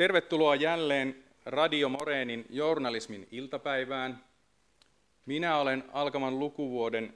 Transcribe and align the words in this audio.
Tervetuloa 0.00 0.54
jälleen 0.54 1.24
Radio 1.46 1.88
Moreenin 1.88 2.46
journalismin 2.50 3.28
iltapäivään. 3.30 4.24
Minä 5.26 5.58
olen 5.58 5.84
alkavan 5.92 6.38
lukuvuoden 6.38 7.14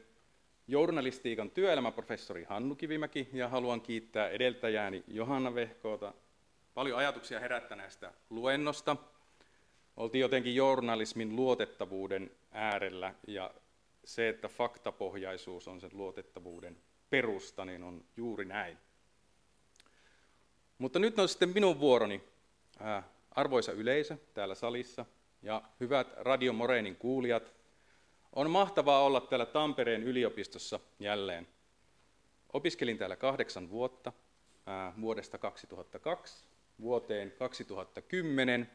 journalistiikan 0.69 1.51
työelämäprofessori 1.51 2.45
Hannu 2.45 2.75
Kivimäki 2.75 3.29
ja 3.33 3.49
haluan 3.49 3.81
kiittää 3.81 4.29
edeltäjääni 4.29 5.05
Johanna 5.09 5.55
Vehkoota 5.55 6.15
paljon 6.75 6.99
ajatuksia 6.99 7.41
herättäneestä 7.41 8.13
luennosta. 8.31 8.97
Oltiin 9.97 10.21
jotenkin 10.21 10.57
journalismin 10.57 11.37
luotettavuuden 11.37 12.31
äärellä 12.53 13.15
ja 13.27 13.55
se, 14.05 14.29
että 14.29 14.49
faktapohjaisuus 14.49 15.69
on 15.69 15.81
sen 15.81 15.91
luotettavuuden 15.93 16.77
perusta, 17.11 17.65
niin 17.65 17.83
on 17.83 18.05
juuri 18.17 18.45
näin. 18.45 18.79
Mutta 20.79 20.99
nyt 20.99 21.19
on 21.19 21.29
sitten 21.29 21.49
minun 21.55 21.81
vuoroni, 21.81 22.34
arvoisa 23.31 23.73
yleisö 23.73 24.17
täällä 24.35 24.55
salissa 24.55 25.07
ja 25.43 25.63
hyvät 25.81 26.13
Radio 26.17 26.53
Moreenin 26.53 26.97
kuulijat. 26.97 27.53
On 28.33 28.51
mahtavaa 28.51 29.03
olla 29.03 29.21
täällä 29.21 29.47
Tampereen 29.47 30.03
yliopistossa 30.03 30.81
jälleen. 30.99 31.49
Opiskelin 32.53 32.99
täällä 32.99 33.17
kahdeksan 33.17 33.71
vuotta, 33.71 34.13
vuodesta 35.01 35.39
2002 35.39 36.45
vuoteen 36.81 37.31
2010 37.31 38.71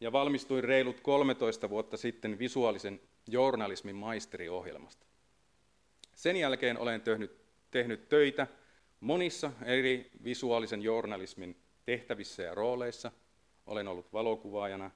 ja 0.00 0.12
valmistuin 0.12 0.64
reilut 0.64 1.00
13 1.00 1.70
vuotta 1.70 1.96
sitten 1.96 2.38
visuaalisen 2.38 3.00
journalismin 3.26 3.96
maisteriohjelmasta. 3.96 5.06
Sen 6.14 6.36
jälkeen 6.36 6.78
olen 6.78 7.00
tehnyt, 7.00 7.40
tehnyt 7.70 8.08
töitä 8.08 8.46
monissa 9.00 9.50
eri 9.64 10.10
visuaalisen 10.24 10.82
journalismin 10.82 11.56
tehtävissä 11.88 12.42
ja 12.42 12.54
rooleissa. 12.54 13.12
Olen 13.66 13.88
ollut 13.88 14.12
valokuvaajana, 14.12 14.90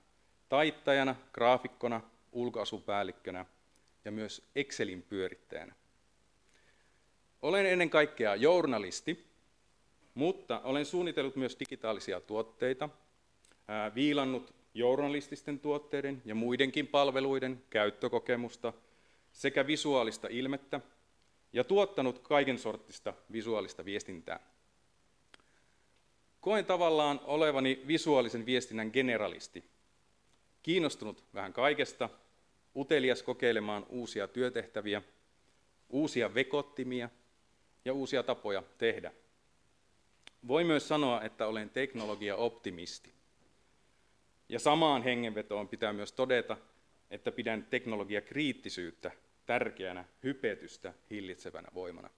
taittajana, 0.48 1.15
graafikkona, 1.32 2.01
ulkoasupäällikkönä 2.32 3.46
ja 4.04 4.12
myös 4.12 4.51
Excelin 4.57 5.02
pyörittäjänä. 5.02 5.74
Olen 7.43 7.66
ennen 7.66 7.90
kaikkea 7.90 8.34
journalisti, 8.34 9.26
mutta 10.15 10.60
olen 10.65 10.87
suunnitellut 10.87 11.37
myös 11.37 11.57
digitaalisia 11.60 12.21
tuotteita, 12.21 12.88
viilannut 13.95 14.54
journalististen 14.74 15.60
tuotteiden 15.60 16.23
ja 16.24 16.34
muidenkin 16.34 16.87
palveluiden 16.87 17.62
käyttökokemusta 17.71 18.73
sekä 19.32 19.66
visuaalista 19.66 20.29
ilmettä 20.30 20.80
ja 21.52 21.65
tuottanut 21.65 22.18
kaiken 22.18 22.59
sortista 22.59 23.15
visuaalista 23.32 23.84
viestintää. 23.84 24.52
Koen 26.43 26.65
tavallaan 26.65 27.21
olevani 27.24 27.82
visuaalisen 27.87 28.46
viestinnän 28.46 28.90
generalisti, 28.93 29.65
kiinnostunut 30.62 31.24
vähän 31.34 31.52
kaikesta, 31.52 32.09
utelias 32.76 33.23
kokeilemaan 33.23 33.87
uusia 33.88 34.29
työtehtäviä, 34.29 35.02
uusia 35.88 36.34
vekottimia 36.34 37.10
ja 37.84 37.93
uusia 37.93 38.23
tapoja 38.23 38.62
tehdä. 38.79 39.12
Voi 40.49 40.65
myös 40.65 40.88
sanoa, 40.88 41.23
että 41.23 41.46
olen 41.46 41.71
teknologia-optimisti. 41.71 43.12
Ja 44.49 44.59
samaan 44.59 45.02
hengenvetoon 45.02 45.68
pitää 45.68 45.93
myös 45.93 46.12
todeta, 46.12 46.56
että 47.10 47.32
pidän 47.32 47.66
teknologiakriittisyyttä 47.71 49.10
tärkeänä 49.46 50.04
hypetystä 50.23 50.95
hillitsevänä 51.10 51.68
voimana. 51.74 52.10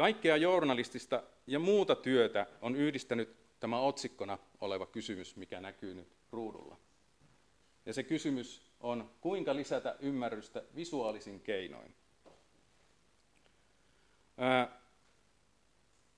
Kaikkea 0.00 0.36
journalistista 0.36 1.22
ja 1.46 1.58
muuta 1.58 1.96
työtä 1.96 2.46
on 2.60 2.76
yhdistänyt 2.76 3.36
tämä 3.60 3.80
otsikkona 3.80 4.38
oleva 4.60 4.86
kysymys, 4.86 5.36
mikä 5.36 5.60
näkyy 5.60 5.94
nyt 5.94 6.08
ruudulla. 6.32 6.76
Ja 7.86 7.92
se 7.92 8.02
kysymys 8.02 8.62
on, 8.80 9.10
kuinka 9.20 9.56
lisätä 9.56 9.96
ymmärrystä 10.00 10.62
visuaalisin 10.76 11.40
keinoin. 11.40 11.94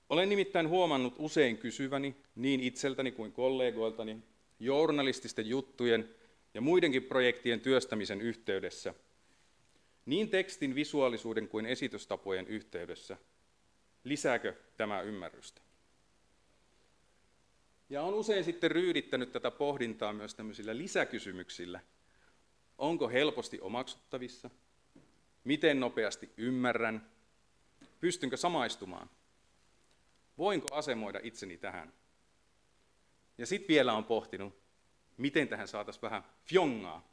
Olen 0.09 0.29
nimittäin 0.29 0.69
huomannut 0.69 1.15
usein 1.17 1.57
kysyväni, 1.57 2.15
niin 2.35 2.59
itseltäni 2.59 3.11
kuin 3.11 3.31
kollegoiltani, 3.31 4.17
journalististen 4.59 5.49
juttujen 5.49 6.09
ja 6.53 6.61
muidenkin 6.61 7.03
projektien 7.03 7.59
työstämisen 7.59 8.21
yhteydessä, 8.21 8.93
niin 10.05 10.29
tekstin 10.29 10.75
visuaalisuuden 10.75 11.47
kuin 11.47 11.65
esitystapojen 11.65 12.47
yhteydessä, 12.47 13.17
lisääkö 14.03 14.55
tämä 14.77 15.01
ymmärrystä? 15.01 15.61
Ja 17.89 18.01
on 18.01 18.13
usein 18.13 18.43
sitten 18.43 18.71
ryydittänyt 18.71 19.31
tätä 19.31 19.51
pohdintaa 19.51 20.13
myös 20.13 20.35
tämmöisillä 20.35 20.77
lisäkysymyksillä. 20.77 21.79
Onko 22.77 23.09
helposti 23.09 23.61
omaksuttavissa? 23.61 24.49
Miten 25.43 25.79
nopeasti 25.79 26.29
ymmärrän? 26.37 27.09
Pystynkö 27.99 28.37
samaistumaan? 28.37 29.09
Voinko 30.37 30.67
asemoida 30.75 31.19
itseni 31.23 31.57
tähän? 31.57 31.93
Ja 33.37 33.45
sitten 33.45 33.67
vielä 33.67 33.93
on 33.93 34.05
pohtinut, 34.05 34.53
miten 35.17 35.47
tähän 35.47 35.67
saataisiin 35.67 36.01
vähän 36.01 36.23
fjongaa. 36.45 37.07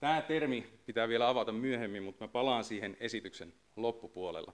Tämä 0.00 0.22
termi 0.22 0.80
pitää 0.86 1.08
vielä 1.08 1.28
avata 1.28 1.52
myöhemmin, 1.52 2.02
mutta 2.02 2.24
mä 2.24 2.28
palaan 2.28 2.64
siihen 2.64 2.96
esityksen 3.00 3.54
loppupuolella. 3.76 4.52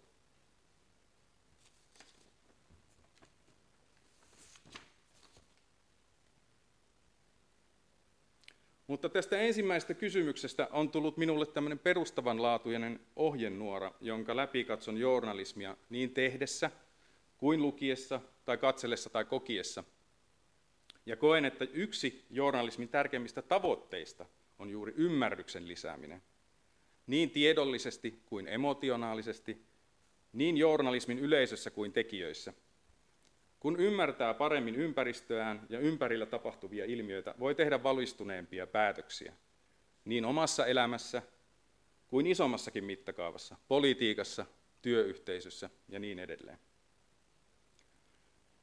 Mutta 8.86 9.08
tästä 9.08 9.38
ensimmäisestä 9.38 9.94
kysymyksestä 9.94 10.68
on 10.70 10.90
tullut 10.90 11.16
minulle 11.16 11.46
tämmöinen 11.46 11.78
perustavanlaatuinen 11.78 13.00
ohjenuora, 13.16 13.92
jonka 14.00 14.36
läpi 14.36 14.64
katson 14.64 14.96
journalismia 14.96 15.76
niin 15.90 16.10
tehdessä– 16.10 16.70
kuin 17.44 17.62
lukiessa 17.62 18.20
tai 18.44 18.58
katsellessa 18.58 19.10
tai 19.10 19.24
kokiessa. 19.24 19.84
Ja 21.06 21.16
koen, 21.16 21.44
että 21.44 21.66
yksi 21.72 22.24
journalismin 22.30 22.88
tärkeimmistä 22.88 23.42
tavoitteista 23.42 24.26
on 24.58 24.70
juuri 24.70 24.92
ymmärryksen 24.96 25.68
lisääminen. 25.68 26.22
Niin 27.06 27.30
tiedollisesti 27.30 28.22
kuin 28.26 28.48
emotionaalisesti, 28.48 29.62
niin 30.32 30.56
journalismin 30.56 31.18
yleisössä 31.18 31.70
kuin 31.70 31.92
tekijöissä. 31.92 32.52
Kun 33.64 33.80
ymmärtää 33.80 34.34
paremmin 34.34 34.74
ympäristöään 34.74 35.66
ja 35.68 35.78
ympärillä 35.78 36.26
tapahtuvia 36.26 36.84
ilmiöitä, 36.84 37.34
voi 37.38 37.54
tehdä 37.54 37.82
valistuneempia 37.82 38.66
päätöksiä. 38.66 39.32
Niin 40.04 40.24
omassa 40.24 40.66
elämässä 40.66 41.22
kuin 42.08 42.26
isommassakin 42.26 42.84
mittakaavassa, 42.84 43.56
politiikassa, 43.68 44.46
työyhteisössä 44.82 45.70
ja 45.88 45.98
niin 45.98 46.18
edelleen. 46.18 46.58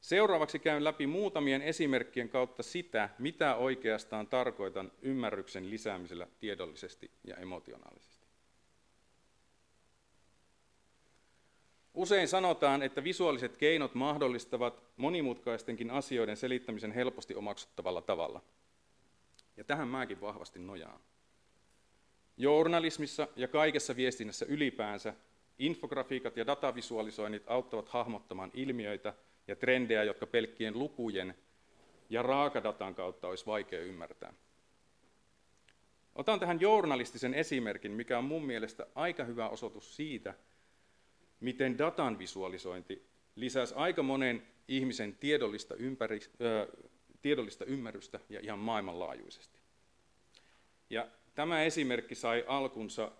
Seuraavaksi 0.00 0.58
käyn 0.58 0.84
läpi 0.84 1.06
muutamien 1.06 1.62
esimerkkien 1.62 2.28
kautta 2.28 2.62
sitä, 2.62 3.08
mitä 3.18 3.54
oikeastaan 3.54 4.26
tarkoitan 4.26 4.92
ymmärryksen 5.02 5.70
lisäämisellä 5.70 6.26
tiedollisesti 6.40 7.10
ja 7.24 7.36
emotionaalisesti. 7.36 8.21
Usein 11.94 12.28
sanotaan, 12.28 12.82
että 12.82 13.04
visuaaliset 13.04 13.56
keinot 13.56 13.94
mahdollistavat 13.94 14.82
monimutkaistenkin 14.96 15.90
asioiden 15.90 16.36
selittämisen 16.36 16.92
helposti 16.92 17.34
omaksuttavalla 17.34 18.02
tavalla. 18.02 18.42
Ja 19.56 19.64
tähän 19.64 19.88
mäkin 19.88 20.20
vahvasti 20.20 20.58
nojaan. 20.58 21.00
Journalismissa 22.36 23.28
ja 23.36 23.48
kaikessa 23.48 23.96
viestinnässä 23.96 24.46
ylipäänsä 24.48 25.14
infografiikat 25.58 26.36
ja 26.36 26.46
datavisualisoinnit 26.46 27.42
auttavat 27.46 27.88
hahmottamaan 27.88 28.50
ilmiöitä– 28.54 29.14
ja 29.48 29.56
trendejä, 29.56 30.04
jotka 30.04 30.26
pelkkien 30.26 30.78
lukujen 30.78 31.34
ja 32.10 32.22
raakadatan 32.22 32.94
kautta 32.94 33.28
olisi 33.28 33.46
vaikea 33.46 33.80
ymmärtää. 33.80 34.32
Otan 36.14 36.40
tähän 36.40 36.60
journalistisen 36.60 37.34
esimerkin, 37.34 37.92
mikä 37.92 38.18
on 38.18 38.24
mun 38.24 38.44
mielestä 38.44 38.86
aika 38.94 39.24
hyvä 39.24 39.48
osoitus 39.48 39.96
siitä, 39.96 40.34
miten 41.42 41.78
datan 41.78 42.18
visualisointi 42.18 43.06
lisäsi 43.36 43.74
aika 43.74 44.02
monen 44.02 44.46
ihmisen 44.68 45.16
tiedollista, 45.16 45.74
ympäri, 45.74 46.20
ö, 46.40 46.68
tiedollista 47.22 47.64
ymmärrystä 47.64 48.20
ja 48.28 48.40
ihan 48.40 48.58
maailmanlaajuisesti. 48.58 49.58
Ja 50.90 51.08
tämä 51.34 51.62
esimerkki 51.62 52.14
sai 52.14 52.44
alkunsa 52.46 53.12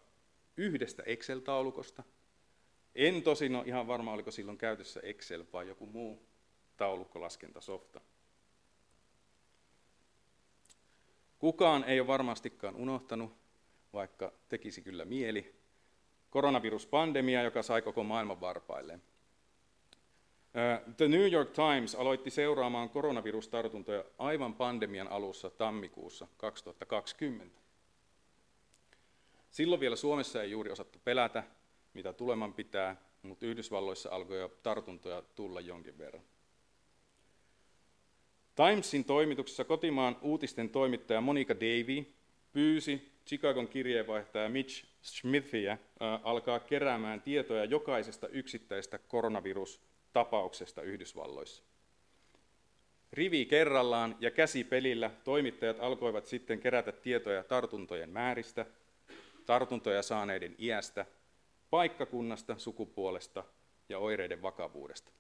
yhdestä 0.57 1.03
Excel-taulukosta, 1.03 2.03
en 2.95 3.23
tosin 3.23 3.57
ole 3.57 3.65
ihan 3.67 3.87
varma, 3.87 4.13
oliko 4.13 4.31
silloin 4.31 4.59
käytössä 4.59 5.01
Excel 5.03 5.45
vai 5.53 5.69
joku 5.69 5.87
muu 5.87 6.23
taulukkolaskentasohta. 6.77 8.01
Kukaan 11.39 11.85
ei 11.85 12.01
ole 12.01 12.07
varmastikaan 12.07 12.77
unohtanut, 12.77 13.37
vaikka 13.93 14.33
tekisi 14.49 14.83
kyllä 14.83 15.05
mieli, 15.05 15.62
koronaviruspandemia, 16.33 17.43
joka 17.43 17.63
sai 17.63 17.83
koko 17.83 18.05
maailman 18.05 18.41
varpailleen. 18.41 19.03
The 20.97 21.09
New 21.09 21.33
York 21.33 21.51
Times 21.51 21.95
aloitti 21.95 22.31
seuraamaan 22.31 22.91
koronavirustartuntoja 22.91 24.05
aivan 24.19 24.55
pandemian 24.55 25.09
alussa 25.09 25.51
tammikuussa 25.51 26.27
2020. 26.37 27.61
Silloin 29.51 29.81
vielä 29.81 29.97
Suomessa 29.97 30.43
ei 30.43 30.51
juuri 30.51 30.71
osattu 30.71 30.99
pelätä, 31.05 31.45
mitä 31.95 32.13
tuleman 32.13 32.55
pitää, 32.55 32.97
mutta 33.23 33.47
Yhdysvalloissa 33.47 34.11
alkoi 34.11 34.39
jo 34.39 34.53
tartuntoja 34.63 35.23
tulla 35.23 35.61
jonkin 35.61 35.99
verran. 35.99 36.23
Timesin 38.55 39.05
toimituksessa 39.05 39.65
kotimaan 39.65 40.17
uutisten 40.23 40.71
toimittaja 40.71 41.21
Monika 41.21 41.55
Davy 41.55 42.15
pyysi 42.53 43.12
Chicagon 43.27 43.69
kirjeenvaihtaja 43.69 44.49
Mitch 44.49 44.85
Smithia 45.03 45.79
alkaa 46.23 46.61
keräämään 46.61 47.23
tietoja 47.23 47.65
jokaisesta 47.65 48.29
yksittäisestä 48.29 48.99
koronavirustapauksesta 48.99 50.83
Yhdysvalloissa. 50.83 51.63
Rivi 53.13 53.47
kerrallaan 53.47 54.17
ja 54.21 54.31
käsipelillä 54.31 55.11
toimittajat 55.25 55.81
alkoivat 55.81 56.27
sitten 56.27 56.61
kerätä 56.61 56.93
tietoja 56.93 57.45
tartuntojen 57.45 58.11
määristä, 58.11 58.67
tartuntoja 59.47 60.03
saaneiden 60.03 60.55
iästä, 60.59 61.07
paikkakunnasta, 61.71 62.59
sukupuolesta 62.59 63.45
ja 63.89 63.99
oireiden 63.99 64.43
vakavuudesta. 64.43 65.13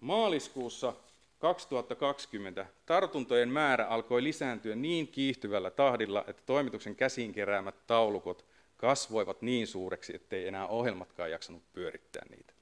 Maaliskuussa 0.00 0.94
2020 1.42 2.66
tartuntojen 2.86 3.48
määrä 3.48 3.86
alkoi 3.86 4.22
lisääntyä 4.22 4.74
niin 4.74 5.08
kiihtyvällä 5.08 5.70
tahdilla, 5.70 6.24
että 6.26 6.42
toimituksen 6.46 6.96
käsiin 6.96 7.32
keräämät 7.32 7.86
taulukot 7.86 8.46
kasvoivat 8.76 9.42
niin 9.42 9.66
suureksi, 9.66 10.14
ettei 10.14 10.48
enää 10.48 10.66
ohjelmatkaan 10.66 11.30
jaksanut 11.30 11.62
pyörittää 11.72 12.22
niitä. 12.30 12.52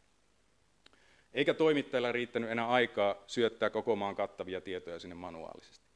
Eikä 1.32 1.54
toimittajilla 1.54 2.12
riittänyt 2.12 2.50
enää 2.50 2.68
aikaa 2.68 3.24
syöttää 3.26 3.70
koko 3.70 3.96
maan 3.96 4.16
kattavia 4.16 4.60
tietoja 4.60 4.98
sinne 4.98 5.14
manuaalisesti. 5.14 5.86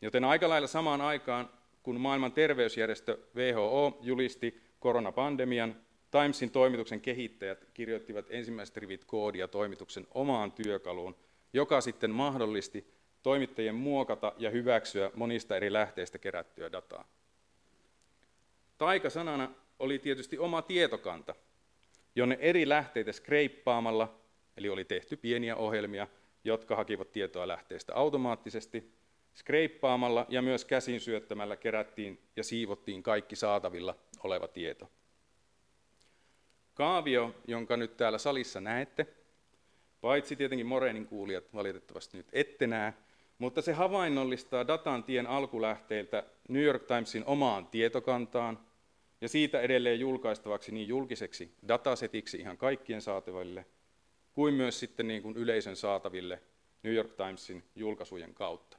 Joten 0.00 0.24
aika 0.24 0.48
lailla 0.48 0.68
samaan 0.68 1.00
aikaan, 1.00 1.50
kun 1.82 2.00
maailman 2.00 2.32
terveysjärjestö 2.32 3.18
WHO 3.36 3.98
julisti 4.00 4.62
koronapandemian, 4.80 5.76
Timesin 6.10 6.50
toimituksen 6.50 7.00
kehittäjät 7.00 7.66
kirjoittivat 7.74 8.26
ensimmäiset 8.30 8.76
rivit 8.76 9.04
koodia 9.04 9.48
toimituksen 9.48 10.06
omaan 10.14 10.52
työkaluun, 10.52 11.16
joka 11.54 11.80
sitten 11.80 12.10
mahdollisti 12.10 12.94
toimittajien 13.22 13.74
muokata 13.74 14.32
ja 14.38 14.50
hyväksyä 14.50 15.10
monista 15.14 15.56
eri 15.56 15.72
lähteistä 15.72 16.18
kerättyä 16.18 16.72
dataa. 16.72 17.08
Taikasanana 18.78 19.50
oli 19.78 19.98
tietysti 19.98 20.38
oma 20.38 20.62
tietokanta, 20.62 21.34
jonne 22.14 22.38
eri 22.40 22.68
lähteitä 22.68 23.12
skreippaamalla, 23.12 24.20
eli 24.56 24.68
oli 24.68 24.84
tehty 24.84 25.16
pieniä 25.16 25.56
ohjelmia, 25.56 26.08
jotka 26.44 26.76
hakivat 26.76 27.12
tietoa 27.12 27.48
lähteestä 27.48 27.94
automaattisesti, 27.94 28.92
skreippaamalla 29.34 30.26
ja 30.28 30.42
myös 30.42 30.64
käsin 30.64 31.00
syöttämällä 31.00 31.56
kerättiin 31.56 32.28
ja 32.36 32.44
siivottiin 32.44 33.02
kaikki 33.02 33.36
saatavilla 33.36 33.96
oleva 34.22 34.48
tieto. 34.48 34.90
Kaavio, 36.74 37.34
jonka 37.48 37.76
nyt 37.76 37.96
täällä 37.96 38.18
salissa 38.18 38.60
näette, 38.60 39.06
paitsi 40.04 40.36
tietenkin 40.36 40.66
Morenin 40.66 41.06
kuulijat 41.06 41.54
valitettavasti 41.54 42.16
nyt 42.16 42.26
ette 42.32 42.66
näe, 42.66 42.94
mutta 43.38 43.62
se 43.62 43.72
havainnollistaa 43.72 44.66
datan 44.66 45.04
tien 45.04 45.26
alkulähteiltä 45.26 46.24
New 46.48 46.62
York 46.62 46.84
Timesin 46.84 47.24
omaan 47.26 47.66
tietokantaan 47.66 48.58
ja 49.20 49.28
siitä 49.28 49.60
edelleen 49.60 50.00
julkaistavaksi 50.00 50.72
niin 50.72 50.88
julkiseksi 50.88 51.54
datasetiksi 51.68 52.36
ihan 52.36 52.58
kaikkien 52.58 53.02
saataville, 53.02 53.66
kuin 54.32 54.54
myös 54.54 54.80
sitten 54.80 55.08
niin 55.08 55.22
kuin 55.22 55.36
yleisön 55.36 55.76
saataville 55.76 56.42
New 56.82 56.94
York 56.94 57.12
Timesin 57.14 57.62
julkaisujen 57.76 58.34
kautta. 58.34 58.78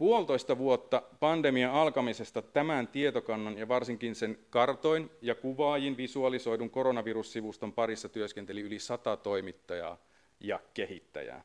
Puolitoista 0.00 0.58
vuotta 0.58 1.02
pandemian 1.20 1.72
alkamisesta 1.72 2.42
tämän 2.42 2.88
tietokannan 2.88 3.58
ja 3.58 3.68
varsinkin 3.68 4.14
sen 4.14 4.38
kartoin 4.50 5.10
ja 5.22 5.34
kuvaajin 5.34 5.96
visualisoidun 5.96 6.70
koronavirussivuston 6.70 7.72
parissa 7.72 8.08
työskenteli 8.08 8.60
yli 8.60 8.78
sata 8.78 9.16
toimittajaa 9.16 9.98
ja 10.40 10.60
kehittäjää. 10.74 11.44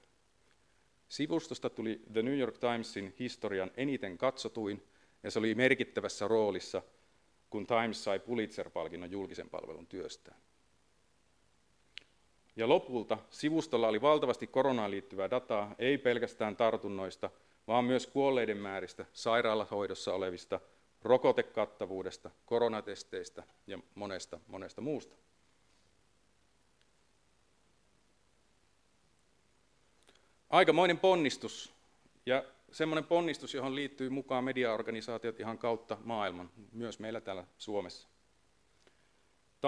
Sivustosta 1.09 1.69
tuli 1.69 2.01
The 2.13 2.21
New 2.21 2.39
York 2.39 2.57
Timesin 2.57 3.15
historian 3.19 3.71
eniten 3.77 4.17
katsotuin, 4.17 4.83
ja 5.23 5.31
se 5.31 5.39
oli 5.39 5.55
merkittävässä 5.55 6.27
roolissa, 6.27 6.81
kun 7.49 7.67
Times 7.67 8.03
sai 8.03 8.19
Pulitzer-palkinnon 8.19 9.11
julkisen 9.11 9.49
palvelun 9.49 9.87
työstään. 9.87 10.37
Ja 12.55 12.69
lopulta 12.69 13.17
sivustolla 13.29 13.87
oli 13.87 14.01
valtavasti 14.01 14.47
koronaan 14.47 14.91
liittyvää 14.91 15.29
dataa, 15.29 15.75
ei 15.79 15.97
pelkästään 15.97 16.55
tartunnoista– 16.55 17.29
vaan 17.67 17.85
myös 17.85 18.07
kuolleiden 18.07 18.57
määristä, 18.57 19.05
sairaalahoidossa 19.13 20.13
olevista, 20.13 20.59
rokotekattavuudesta, 21.01 22.31
koronatesteistä 22.45 23.43
ja 23.67 23.79
monesta, 23.95 24.39
monesta 24.47 24.81
muusta. 24.81 25.15
Aikamoinen 30.49 30.99
ponnistus 30.99 31.73
ja 32.25 32.43
semmoinen 32.71 33.03
ponnistus, 33.03 33.53
johon 33.53 33.75
liittyy 33.75 34.09
mukaan 34.09 34.43
mediaorganisaatiot 34.43 35.39
ihan 35.39 35.57
kautta 35.57 35.97
maailman, 36.03 36.49
myös 36.71 36.99
meillä 36.99 37.21
täällä 37.21 37.43
Suomessa. 37.57 38.07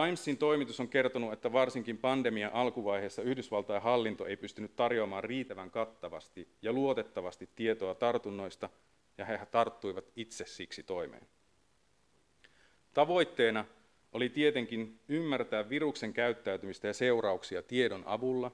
Timesin 0.06 0.38
toimitus 0.38 0.80
on 0.80 0.88
kertonut, 0.88 1.34
että 1.34 1.54
varsinkin 1.54 1.98
pandemian 1.98 2.54
alkuvaiheessa 2.54 3.22
Yhdysvaltain 3.22 3.82
hallinto 3.82 4.26
ei 4.26 4.38
pystynyt 4.38 4.76
tarjoamaan 4.76 5.24
riittävän 5.24 5.72
kattavasti 5.72 6.48
ja 6.62 6.74
luotettavasti 6.74 7.50
tietoa 7.56 7.96
tartunnoista, 7.96 8.70
ja 9.18 9.26
he 9.26 9.40
tarttuivat 9.52 10.06
itse 10.16 10.46
siksi 10.46 10.84
toimeen. 10.84 11.28
Tavoitteena 12.94 13.66
oli 14.12 14.30
tietenkin 14.30 15.00
ymmärtää 15.08 15.70
viruksen 15.70 16.14
käyttäytymistä 16.14 16.88
ja 16.88 16.94
seurauksia 16.94 17.62
tiedon 17.62 18.04
avulla 18.06 18.52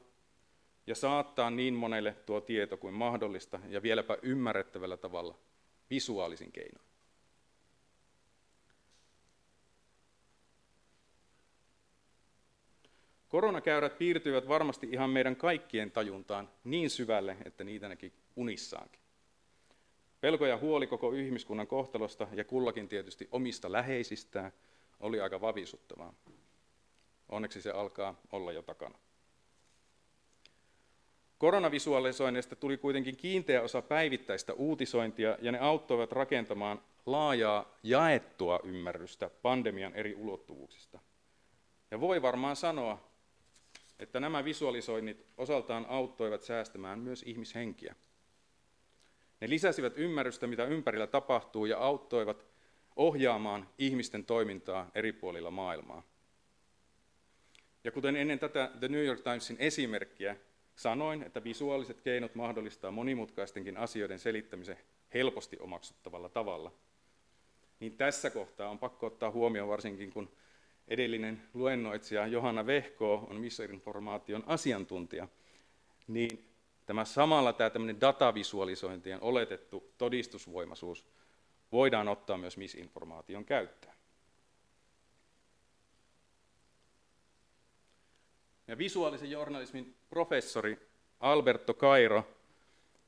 ja 0.88 0.96
saattaa 0.96 1.52
niin 1.52 1.74
monelle 1.74 2.16
tuo 2.26 2.42
tieto 2.42 2.78
kuin 2.78 2.94
mahdollista 2.94 3.60
ja 3.70 3.82
vieläpä 3.82 4.18
ymmärrettävällä 4.22 4.98
tavalla 4.98 5.38
visuaalisin 5.90 6.52
keinoin. 6.52 6.93
Koronakäyrät 13.34 13.98
piirtyivät 13.98 14.48
varmasti 14.48 14.90
ihan 14.92 15.10
meidän 15.10 15.36
kaikkien 15.36 15.92
tajuntaan 15.92 16.50
niin 16.64 16.90
syvälle, 16.90 17.38
että 17.46 17.64
niitä 17.64 17.90
näki 17.90 18.14
unissaankin. 18.36 19.02
Pelko 20.22 20.46
ja 20.46 20.58
huoli 20.58 20.88
koko 20.88 21.12
ihmiskunnan 21.12 21.68
kohtalosta 21.68 22.28
ja 22.34 22.44
kullakin 22.44 22.88
tietysti 22.88 23.28
omista 23.32 23.72
läheisistään 23.72 24.54
oli 25.00 25.22
aika 25.22 25.42
vavisuttavaa. 25.42 26.14
Onneksi 27.30 27.62
se 27.62 27.72
alkaa 27.72 28.22
olla 28.32 28.52
jo 28.52 28.62
takana. 28.62 28.98
Koronavisualisoinnista 31.38 32.56
tuli 32.56 32.78
kuitenkin 32.78 33.18
kiinteä 33.18 33.62
osa 33.62 33.82
päivittäistä 33.82 34.54
uutisointia 34.54 35.38
ja 35.42 35.52
ne 35.52 35.60
auttoivat 35.60 36.12
rakentamaan 36.12 36.82
laajaa 37.06 37.78
jaettua 37.84 38.60
ymmärrystä 38.64 39.30
pandemian 39.42 39.94
eri 39.94 40.16
ulottuvuuksista. 40.16 41.00
Ja 41.92 42.00
voi 42.00 42.22
varmaan 42.22 42.56
sanoa, 42.56 43.13
että 44.04 44.20
nämä 44.20 44.46
visualisoinnit 44.46 45.26
osaltaan 45.38 45.86
auttoivat 45.90 46.42
säästämään 46.42 47.00
myös 47.00 47.24
ihmishenkiä. 47.24 47.96
Ne 49.42 49.50
lisäsivät 49.50 49.94
ymmärrystä, 49.98 50.48
mitä 50.48 50.66
ympärillä 50.66 51.08
tapahtuu, 51.08 51.66
ja 51.66 51.78
auttoivat 51.78 52.46
ohjaamaan 52.96 53.70
ihmisten 53.78 54.26
toimintaa 54.26 54.92
eri 54.96 55.14
puolilla 55.14 55.52
maailmaa. 55.52 56.04
Ja 57.84 57.92
kuten 57.92 58.16
ennen 58.16 58.40
tätä 58.40 58.72
The 58.80 58.88
New 58.88 59.06
York 59.06 59.22
Timesin 59.22 59.58
esimerkkiä 59.60 60.36
sanoin, 60.76 61.24
että 61.24 61.44
visuaaliset 61.44 62.02
keinot 62.02 62.36
mahdollistaa 62.36 62.92
monimutkaistenkin 62.92 63.78
asioiden 63.78 64.20
selittämisen 64.20 64.78
helposti 65.14 65.58
omaksuttavalla 65.60 66.30
tavalla, 66.30 66.72
niin 67.80 67.98
tässä 67.98 68.30
kohtaa 68.30 68.70
on 68.70 68.80
pakko 68.80 69.06
ottaa 69.06 69.32
huomioon 69.32 69.70
varsinkin, 69.70 70.12
kun 70.12 70.32
edellinen 70.88 71.42
luennoitsija 71.54 72.28
Johanna 72.28 72.66
Vehko 72.66 73.28
on 73.30 73.36
misinformaation 73.36 74.44
asiantuntija, 74.48 75.28
niin 76.08 76.50
tämä 76.86 77.06
samalla 77.06 77.54
tämä 77.54 77.70
tämmöinen 77.70 78.02
datavisualisointien 78.02 79.22
oletettu 79.22 79.94
todistusvoimaisuus 79.98 81.06
voidaan 81.72 82.08
ottaa 82.08 82.38
myös 82.38 82.58
misinformaation 82.58 83.46
käyttöön. 83.46 83.94
Ja 88.68 88.78
visuaalisen 88.78 89.32
journalismin 89.32 89.96
professori 90.10 90.88
Alberto 91.20 91.74
Cairo 91.74 92.28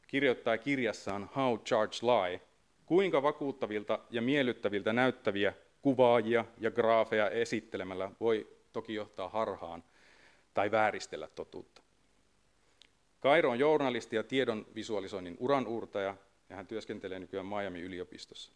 kirjoittaa 0.07 0.57
kirjassaan 0.57 1.29
How 1.35 1.59
Charge 1.59 1.95
Lie, 2.01 2.41
kuinka 2.85 3.23
vakuuttavilta 3.23 3.99
ja 4.09 4.21
miellyttäviltä 4.21 4.93
näyttäviä 4.93 5.53
kuvaajia 5.85 6.45
ja 6.57 6.71
graafeja 6.71 7.29
esittelemällä 7.29 8.11
voi 8.19 8.57
toki 8.73 8.93
johtaa 8.93 9.29
harhaan 9.29 9.83
tai 10.53 10.71
vääristellä 10.71 11.27
totuutta. 11.27 11.81
Kairo 13.19 13.49
on 13.49 13.59
journalisti 13.59 14.15
ja 14.15 14.23
tiedon 14.23 14.65
visualisoinnin 14.75 15.37
uranuurtaja, 15.39 16.17
ja 16.49 16.55
hän 16.55 16.67
työskentelee 16.67 17.19
nykyään 17.19 17.45
Miami 17.45 17.81
yliopistossa. 17.81 18.51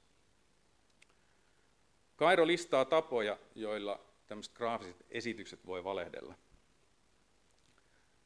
Kairo 2.15 2.47
listaa 2.47 2.85
tapoja, 2.85 3.37
joilla 3.55 3.99
tämmöiset 4.27 4.53
graafiset 4.53 5.05
esitykset 5.09 5.65
voi 5.65 5.83
valehdella. 5.83 6.33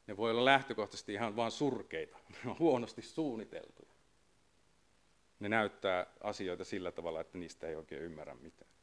Ne 0.06 0.16
voi 0.16 0.30
olla 0.30 0.44
lähtökohtaisesti 0.44 1.12
ihan 1.12 1.36
vain 1.36 1.50
surkeita, 1.50 2.18
ne 2.44 2.50
on 2.50 2.58
huonosti 2.58 3.02
suunniteltuja. 3.02 3.92
Ne 5.40 5.48
näyttää 5.48 6.06
asioita 6.20 6.64
sillä 6.64 6.92
tavalla, 6.92 7.20
että 7.20 7.38
niistä 7.38 7.68
ei 7.68 7.76
oikein 7.76 8.02
ymmärrä 8.02 8.34
mitään. 8.34 8.73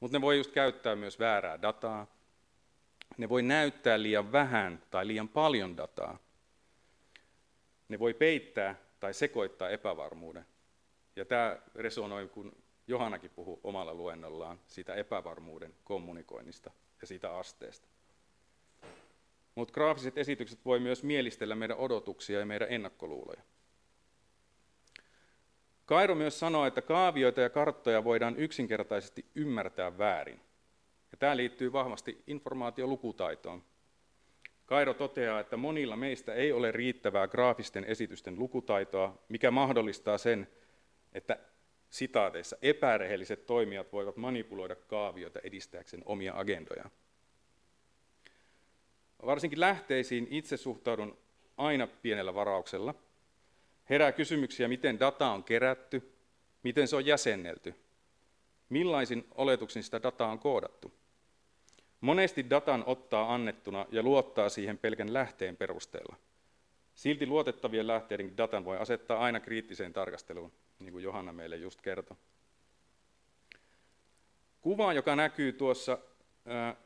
Mutta 0.00 0.18
ne 0.18 0.20
voi 0.20 0.36
just 0.36 0.52
käyttää 0.52 0.96
myös 0.96 1.18
väärää 1.18 1.62
dataa. 1.62 2.06
Ne 3.16 3.28
voi 3.28 3.42
näyttää 3.42 4.02
liian 4.02 4.32
vähän 4.32 4.82
tai 4.90 5.06
liian 5.06 5.28
paljon 5.28 5.76
dataa. 5.76 6.18
Ne 7.88 7.98
voi 7.98 8.14
peittää 8.14 8.74
tai 9.00 9.14
sekoittaa 9.14 9.70
epävarmuuden. 9.70 10.46
Ja 11.16 11.24
tämä 11.24 11.56
resonoi, 11.74 12.28
kun 12.28 12.56
Johannakin 12.86 13.30
puhuu 13.30 13.60
omalla 13.64 13.94
luennollaan 13.94 14.60
siitä 14.66 14.94
epävarmuuden 14.94 15.74
kommunikoinnista 15.84 16.70
ja 17.00 17.06
siitä 17.06 17.36
asteesta. 17.36 17.88
Mutta 19.54 19.72
graafiset 19.72 20.18
esitykset 20.18 20.64
voi 20.64 20.80
myös 20.80 21.02
mielistellä 21.02 21.54
meidän 21.54 21.76
odotuksia 21.76 22.40
ja 22.40 22.46
meidän 22.46 22.68
ennakkoluuloja. 22.70 23.42
Kairo 25.88 26.14
myös 26.14 26.38
sanoo, 26.38 26.66
että 26.66 26.82
kaavioita 26.82 27.40
ja 27.40 27.50
karttoja 27.50 28.04
voidaan 28.04 28.36
yksinkertaisesti 28.36 29.26
ymmärtää 29.34 29.98
väärin. 29.98 30.40
Ja 31.12 31.18
tämä 31.18 31.36
liittyy 31.36 31.72
vahvasti 31.72 32.22
informaatiolukutaitoon. 32.26 33.62
Kairo 34.66 34.94
toteaa, 34.94 35.40
että 35.40 35.56
monilla 35.56 35.96
meistä 35.96 36.34
ei 36.34 36.52
ole 36.52 36.72
riittävää 36.72 37.28
graafisten 37.28 37.84
esitysten 37.84 38.38
lukutaitoa, 38.38 39.18
mikä 39.28 39.50
mahdollistaa 39.50 40.18
sen, 40.18 40.48
että 41.12 41.38
sitaateissa 41.90 42.56
epärehelliset 42.62 43.46
toimijat 43.46 43.92
voivat 43.92 44.16
manipuloida 44.16 44.76
kaavioita 44.76 45.40
edistääkseen 45.42 46.02
omia 46.06 46.32
agendojaan. 46.36 46.90
Varsinkin 49.26 49.60
lähteisiin 49.60 50.28
itse 50.30 50.56
suhtaudun 50.56 51.18
aina 51.56 51.86
pienellä 51.86 52.34
varauksella. 52.34 52.94
Herää 53.90 54.12
kysymyksiä, 54.12 54.68
miten 54.68 55.00
data 55.00 55.30
on 55.30 55.44
kerätty, 55.44 56.12
miten 56.62 56.88
se 56.88 56.96
on 56.96 57.06
jäsennelty, 57.06 57.74
millaisin 58.68 59.26
oletuksin 59.34 59.82
sitä 59.82 60.02
dataa 60.02 60.30
on 60.30 60.38
koodattu. 60.38 60.92
Monesti 62.00 62.50
datan 62.50 62.84
ottaa 62.86 63.34
annettuna 63.34 63.86
ja 63.90 64.02
luottaa 64.02 64.48
siihen 64.48 64.78
pelkän 64.78 65.12
lähteen 65.12 65.56
perusteella. 65.56 66.16
Silti 66.94 67.26
luotettavien 67.26 67.86
lähteiden 67.86 68.36
datan 68.36 68.64
voi 68.64 68.78
asettaa 68.78 69.18
aina 69.18 69.40
kriittiseen 69.40 69.92
tarkasteluun, 69.92 70.52
niin 70.78 70.92
kuin 70.92 71.04
Johanna 71.04 71.32
meille 71.32 71.56
just 71.56 71.80
kertoi. 71.80 72.16
Kuva, 74.60 74.92
joka 74.92 75.16
näkyy 75.16 75.52
tuossa 75.52 75.98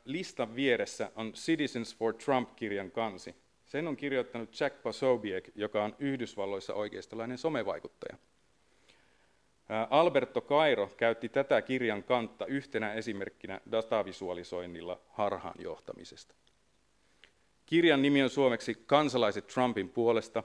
listan 0.05 0.55
vieressä, 0.55 1.11
on 1.15 1.33
Citizens 1.33 1.95
for 1.95 2.13
Trump-kirjan 2.13 2.91
kansi. 2.91 3.35
Sen 3.73 3.87
on 3.87 3.97
kirjoittanut 3.97 4.59
Jack 4.59 4.81
Posobiec, 4.81 5.49
joka 5.55 5.83
on 5.83 5.95
Yhdysvalloissa 5.99 6.73
oikeistolainen 6.73 7.37
somevaikuttaja. 7.37 8.17
Alberto 9.89 10.41
Cairo 10.41 10.87
käytti 10.97 11.29
tätä 11.29 11.61
kirjan 11.61 12.03
kantta 12.03 12.45
yhtenä 12.45 12.93
esimerkkinä 12.93 13.61
datavisualisoinnilla 13.71 15.01
harhaanjohtamisesta. 15.09 16.35
Kirjan 17.65 18.01
nimi 18.01 18.23
on 18.23 18.29
suomeksi 18.29 18.83
Kansalaiset 18.85 19.47
Trumpin 19.47 19.89
puolesta, 19.89 20.43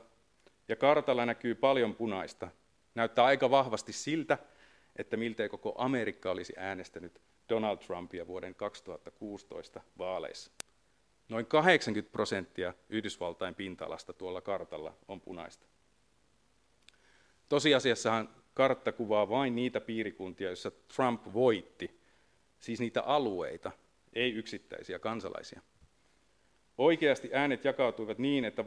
ja 0.68 0.76
kartalla 0.76 1.26
näkyy 1.26 1.54
paljon 1.54 1.94
punaista. 1.94 2.48
Näyttää 2.94 3.24
aika 3.24 3.50
vahvasti 3.50 3.92
siltä, 3.92 4.38
että 4.96 5.16
miltei 5.16 5.48
koko 5.48 5.74
Amerikka 5.78 6.30
olisi 6.30 6.52
äänestänyt 6.56 7.20
Donald 7.48 7.78
Trumpia 7.78 8.26
vuoden 8.26 8.54
2016 8.54 9.80
vaaleissa. 9.98 10.52
Noin 11.28 11.46
80 11.46 12.12
prosenttia 12.12 12.74
Yhdysvaltain 12.88 13.54
pinta-alasta 13.54 14.12
tuolla 14.12 14.40
kartalla 14.40 14.94
on 15.08 15.20
punaista. 15.20 15.66
Tosiasiassahan 17.48 18.28
kartta 18.54 18.92
kuvaa 18.92 19.28
vain 19.28 19.54
niitä 19.54 19.80
piirikuntia, 19.80 20.46
joissa 20.46 20.70
Trump 20.70 21.22
voitti, 21.32 22.00
siis 22.58 22.80
niitä 22.80 23.02
alueita, 23.02 23.72
ei 24.12 24.32
yksittäisiä 24.32 24.98
kansalaisia. 24.98 25.60
Oikeasti 26.78 27.30
äänet 27.32 27.64
jakautuivat 27.64 28.18
niin, 28.18 28.44
että 28.44 28.64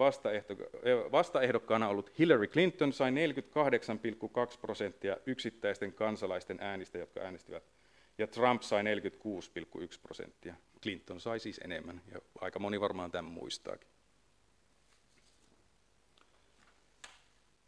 vastaehdokkaana 1.11 1.87
ollut 1.87 2.19
Hillary 2.19 2.47
Clinton 2.47 2.93
sai 2.93 3.11
48,2 3.11 3.17
prosenttia 4.61 5.17
yksittäisten 5.25 5.93
kansalaisten 5.93 6.57
äänistä, 6.61 6.97
jotka 6.97 7.19
äänestivät, 7.19 7.63
ja 8.17 8.27
Trump 8.27 8.61
sai 8.61 8.83
46,1 8.83 9.99
prosenttia. 10.01 10.55
Clinton 10.81 11.19
sai 11.19 11.39
siis 11.39 11.59
enemmän, 11.63 12.01
ja 12.11 12.19
aika 12.41 12.59
moni 12.59 12.81
varmaan 12.81 13.11
tämän 13.11 13.31
muistaakin. 13.31 13.87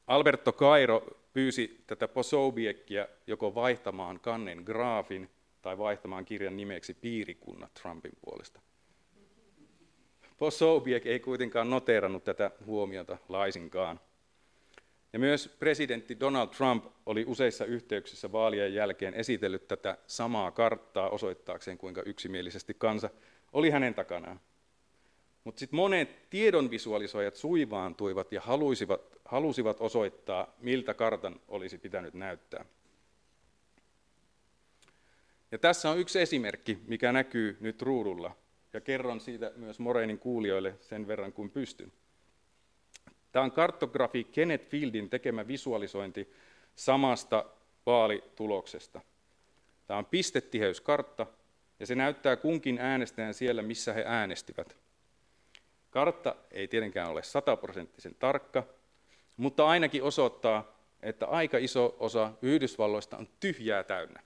Alberto 0.07 0.51
Cairo 0.51 1.03
pyysi 1.33 1.83
tätä 1.87 2.07
Posobiekkia 2.07 3.07
joko 3.27 3.55
vaihtamaan 3.55 4.19
kannen 4.19 4.63
graafin 4.65 5.29
tai 5.61 5.77
vaihtamaan 5.77 6.25
kirjan 6.25 6.57
nimeksi 6.57 6.93
piirikunnat 6.93 7.73
Trumpin 7.73 8.11
puolesta. 8.21 8.59
Posobiek 10.37 11.05
ei 11.05 11.19
kuitenkaan 11.19 11.69
noteerannut 11.69 12.23
tätä 12.23 12.51
huomiota 12.65 13.17
laisinkaan. 13.29 13.99
Ja 15.13 15.19
myös 15.19 15.55
presidentti 15.59 16.19
Donald 16.19 16.47
Trump 16.47 16.85
oli 17.05 17.25
useissa 17.27 17.65
yhteyksissä 17.65 18.31
vaalien 18.31 18.73
jälkeen 18.73 19.13
esitellyt 19.13 19.67
tätä 19.67 19.97
samaa 20.07 20.51
karttaa 20.51 21.09
osoittaakseen, 21.09 21.77
kuinka 21.77 22.01
yksimielisesti 22.05 22.73
kansa 22.73 23.09
oli 23.53 23.69
hänen 23.69 23.93
takanaan. 23.93 24.39
Mutta 25.43 25.59
sitten 25.59 25.77
monet 25.77 26.29
tiedonvisualisoijat 26.29 27.35
suivaantuivat 27.35 28.31
ja 28.31 28.41
halusivat, 28.41 29.01
halusivat 29.25 29.81
osoittaa, 29.81 30.55
miltä 30.59 30.93
kartan 30.93 31.39
olisi 31.47 31.77
pitänyt 31.77 32.13
näyttää. 32.13 32.65
Ja 35.51 35.57
tässä 35.57 35.89
on 35.89 35.99
yksi 35.99 36.21
esimerkki, 36.21 36.77
mikä 36.87 37.11
näkyy 37.11 37.57
nyt 37.59 37.81
ruudulla, 37.81 38.35
ja 38.73 38.81
kerron 38.81 39.19
siitä 39.19 39.51
myös 39.55 39.79
Moreinin 39.79 40.19
kuulijoille 40.19 40.75
sen 40.81 41.07
verran 41.07 41.33
kuin 41.33 41.49
pystyn. 41.49 41.91
Tämä 43.33 43.45
on 43.45 43.51
kartografi 43.51 44.23
Kenneth 44.23 44.67
Fieldin 44.69 45.09
tekemä 45.09 45.47
visualisointi 45.47 46.33
samasta 46.75 47.45
vaalituloksesta. 47.85 49.01
Tämä 49.87 49.97
on 49.97 50.05
pistetiheyskartta, 50.05 51.27
ja 51.79 51.85
se 51.85 51.95
näyttää 51.95 52.35
kunkin 52.35 52.79
äänestäjän 52.79 53.33
siellä, 53.33 53.61
missä 53.61 53.93
he 53.93 54.03
äänestivät. 54.07 54.77
Kartta 55.89 56.35
ei 56.51 56.67
tietenkään 56.67 57.09
ole 57.09 57.23
sataprosenttisen 57.23 58.15
tarkka, 58.19 58.63
mutta 59.37 59.67
ainakin 59.67 60.03
osoittaa, 60.03 60.77
että 61.01 61.25
aika 61.25 61.57
iso 61.57 61.95
osa 61.99 62.31
Yhdysvalloista 62.41 63.17
on 63.17 63.27
tyhjää 63.39 63.83
täynnä. 63.83 64.23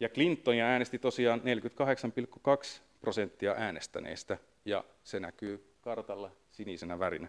Ja 0.00 0.08
Clinton 0.08 0.58
äänesti 0.58 0.98
tosiaan 0.98 1.40
48,2 1.40 2.80
prosenttia 3.00 3.54
äänestäneistä, 3.58 4.38
ja 4.64 4.84
se 5.02 5.20
näkyy 5.20 5.74
kartalla 5.80 6.30
sinisenä 6.54 6.98
värinä. 6.98 7.28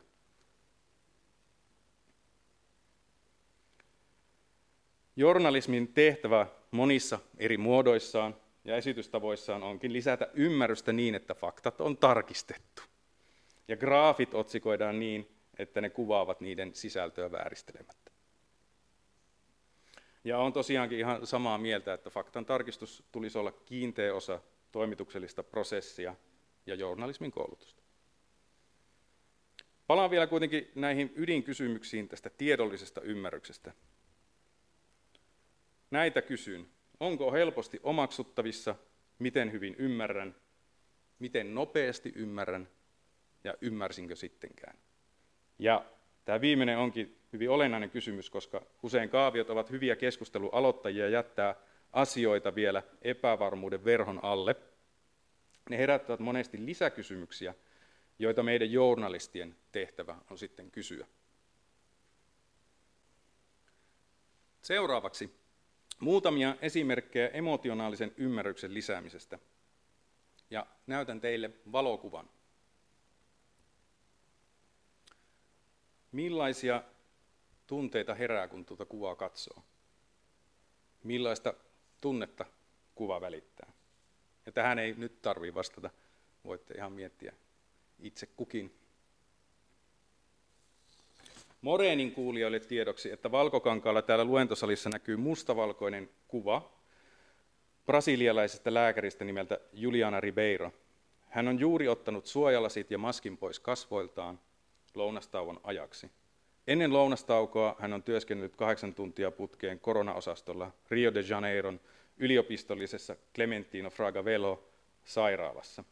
Journalismin 5.15 5.87
tehtävä 5.87 6.47
monissa 6.71 7.19
eri 7.37 7.57
muodoissaan 7.57 8.35
ja 8.65 8.77
esitystavoissaan 8.77 9.63
onkin 9.63 9.93
lisätä 9.93 10.29
ymmärrystä 10.33 10.93
niin, 10.93 11.15
että 11.15 11.33
faktat 11.33 11.81
on 11.81 11.97
tarkistettu. 11.97 12.81
Ja 13.67 13.77
graafit 13.77 14.33
otsikoidaan 14.33 14.99
niin, 14.99 15.29
että 15.59 15.81
ne 15.81 15.89
kuvaavat 15.89 16.41
niiden 16.41 16.75
sisältöä 16.75 17.31
vääristelemättä. 17.31 18.11
Ja 20.23 20.39
on 20.39 20.53
tosiaankin 20.53 20.99
ihan 20.99 21.27
samaa 21.27 21.57
mieltä, 21.57 21.93
että 21.93 22.09
faktan 22.09 22.45
tarkistus 22.45 23.03
tulisi 23.11 23.37
olla 23.37 23.51
kiinteä 23.51 24.15
osa 24.15 24.39
toimituksellista 24.71 25.43
prosessia 25.43 26.15
ja 26.65 26.75
journalismin 26.75 27.31
koulutusta. 27.31 27.84
Palaan 29.87 30.11
vielä 30.11 30.27
kuitenkin 30.27 30.71
näihin 30.75 31.13
ydinkysymyksiin 31.15 32.07
tästä 32.07 32.29
tiedollisesta 32.29 33.01
ymmärryksestä. 33.01 33.73
Näitä 35.91 36.21
kysyn. 36.21 36.67
Onko 36.99 37.31
helposti 37.31 37.79
omaksuttavissa, 37.83 38.75
miten 39.19 39.51
hyvin 39.51 39.75
ymmärrän, 39.79 40.35
miten 41.19 41.55
nopeasti 41.55 42.13
ymmärrän 42.15 42.67
ja 43.43 43.53
ymmärsinkö 43.61 44.15
sittenkään? 44.15 44.77
Ja 45.59 45.85
tämä 46.25 46.41
viimeinen 46.41 46.77
onkin 46.77 47.17
hyvin 47.33 47.49
olennainen 47.49 47.89
kysymys, 47.89 48.29
koska 48.29 48.65
usein 48.83 49.09
kaaviot 49.09 49.49
ovat 49.49 49.71
hyviä 49.71 49.95
keskustelualoittajia 49.95 51.09
jättää 51.09 51.55
asioita 51.93 52.55
vielä 52.55 52.83
epävarmuuden 53.01 53.85
verhon 53.85 54.19
alle. 54.23 54.55
Ne 55.69 55.77
herättävät 55.77 56.19
monesti 56.19 56.65
lisäkysymyksiä, 56.65 57.53
joita 58.19 58.43
meidän 58.43 58.71
journalistien 58.71 59.55
tehtävä 59.71 60.15
on 60.29 60.37
sitten 60.37 60.71
kysyä. 60.71 61.07
Seuraavaksi 64.61 65.35
muutamia 65.99 66.55
esimerkkejä 66.61 67.27
emotionaalisen 67.27 68.13
ymmärryksen 68.17 68.73
lisäämisestä. 68.73 69.39
Ja 70.49 70.65
näytän 70.87 71.21
teille 71.21 71.51
valokuvan. 71.71 72.29
Millaisia 76.11 76.83
tunteita 77.67 78.15
herää, 78.15 78.47
kun 78.47 78.65
tuota 78.65 78.85
kuvaa 78.85 79.15
katsoo? 79.15 79.63
Millaista 81.03 81.53
tunnetta 82.01 82.45
kuva 82.95 83.21
välittää? 83.21 83.71
Ja 84.45 84.51
tähän 84.51 84.79
ei 84.79 84.93
nyt 84.93 85.21
tarvitse 85.21 85.55
vastata. 85.55 85.89
Voitte 86.43 86.73
ihan 86.73 86.91
miettiä 86.91 87.33
itse 87.99 88.25
kukin. 88.25 88.73
Moreenin 91.61 92.11
kuulijoille 92.11 92.59
tiedoksi, 92.59 93.11
että 93.11 93.31
Valkokankaalla 93.31 94.01
täällä 94.01 94.25
luentosalissa 94.25 94.89
näkyy 94.89 95.17
mustavalkoinen 95.17 96.09
kuva 96.27 96.71
brasilialaisesta 97.85 98.73
lääkäristä 98.73 99.25
nimeltä 99.25 99.59
Juliana 99.73 100.19
Ribeiro. 100.19 100.71
Hän 101.29 101.47
on 101.47 101.59
juuri 101.59 101.87
ottanut 101.87 102.25
suojalasit 102.25 102.91
ja 102.91 102.97
maskin 102.97 103.37
pois 103.37 103.59
kasvoiltaan 103.59 104.39
lounastauon 104.93 105.59
ajaksi. 105.63 106.11
Ennen 106.67 106.93
lounastaukoa 106.93 107.75
hän 107.79 107.93
on 107.93 108.03
työskennellyt 108.03 108.55
kahdeksan 108.55 108.93
tuntia 108.93 109.31
putkeen 109.31 109.79
koronaosastolla 109.79 110.71
Rio 110.89 111.13
de 111.13 111.23
Janeiron 111.29 111.79
yliopistollisessa 112.17 113.15
Clementino 113.35 113.89
Fragavelo 113.89 114.69
sairaalassa. 115.05 115.83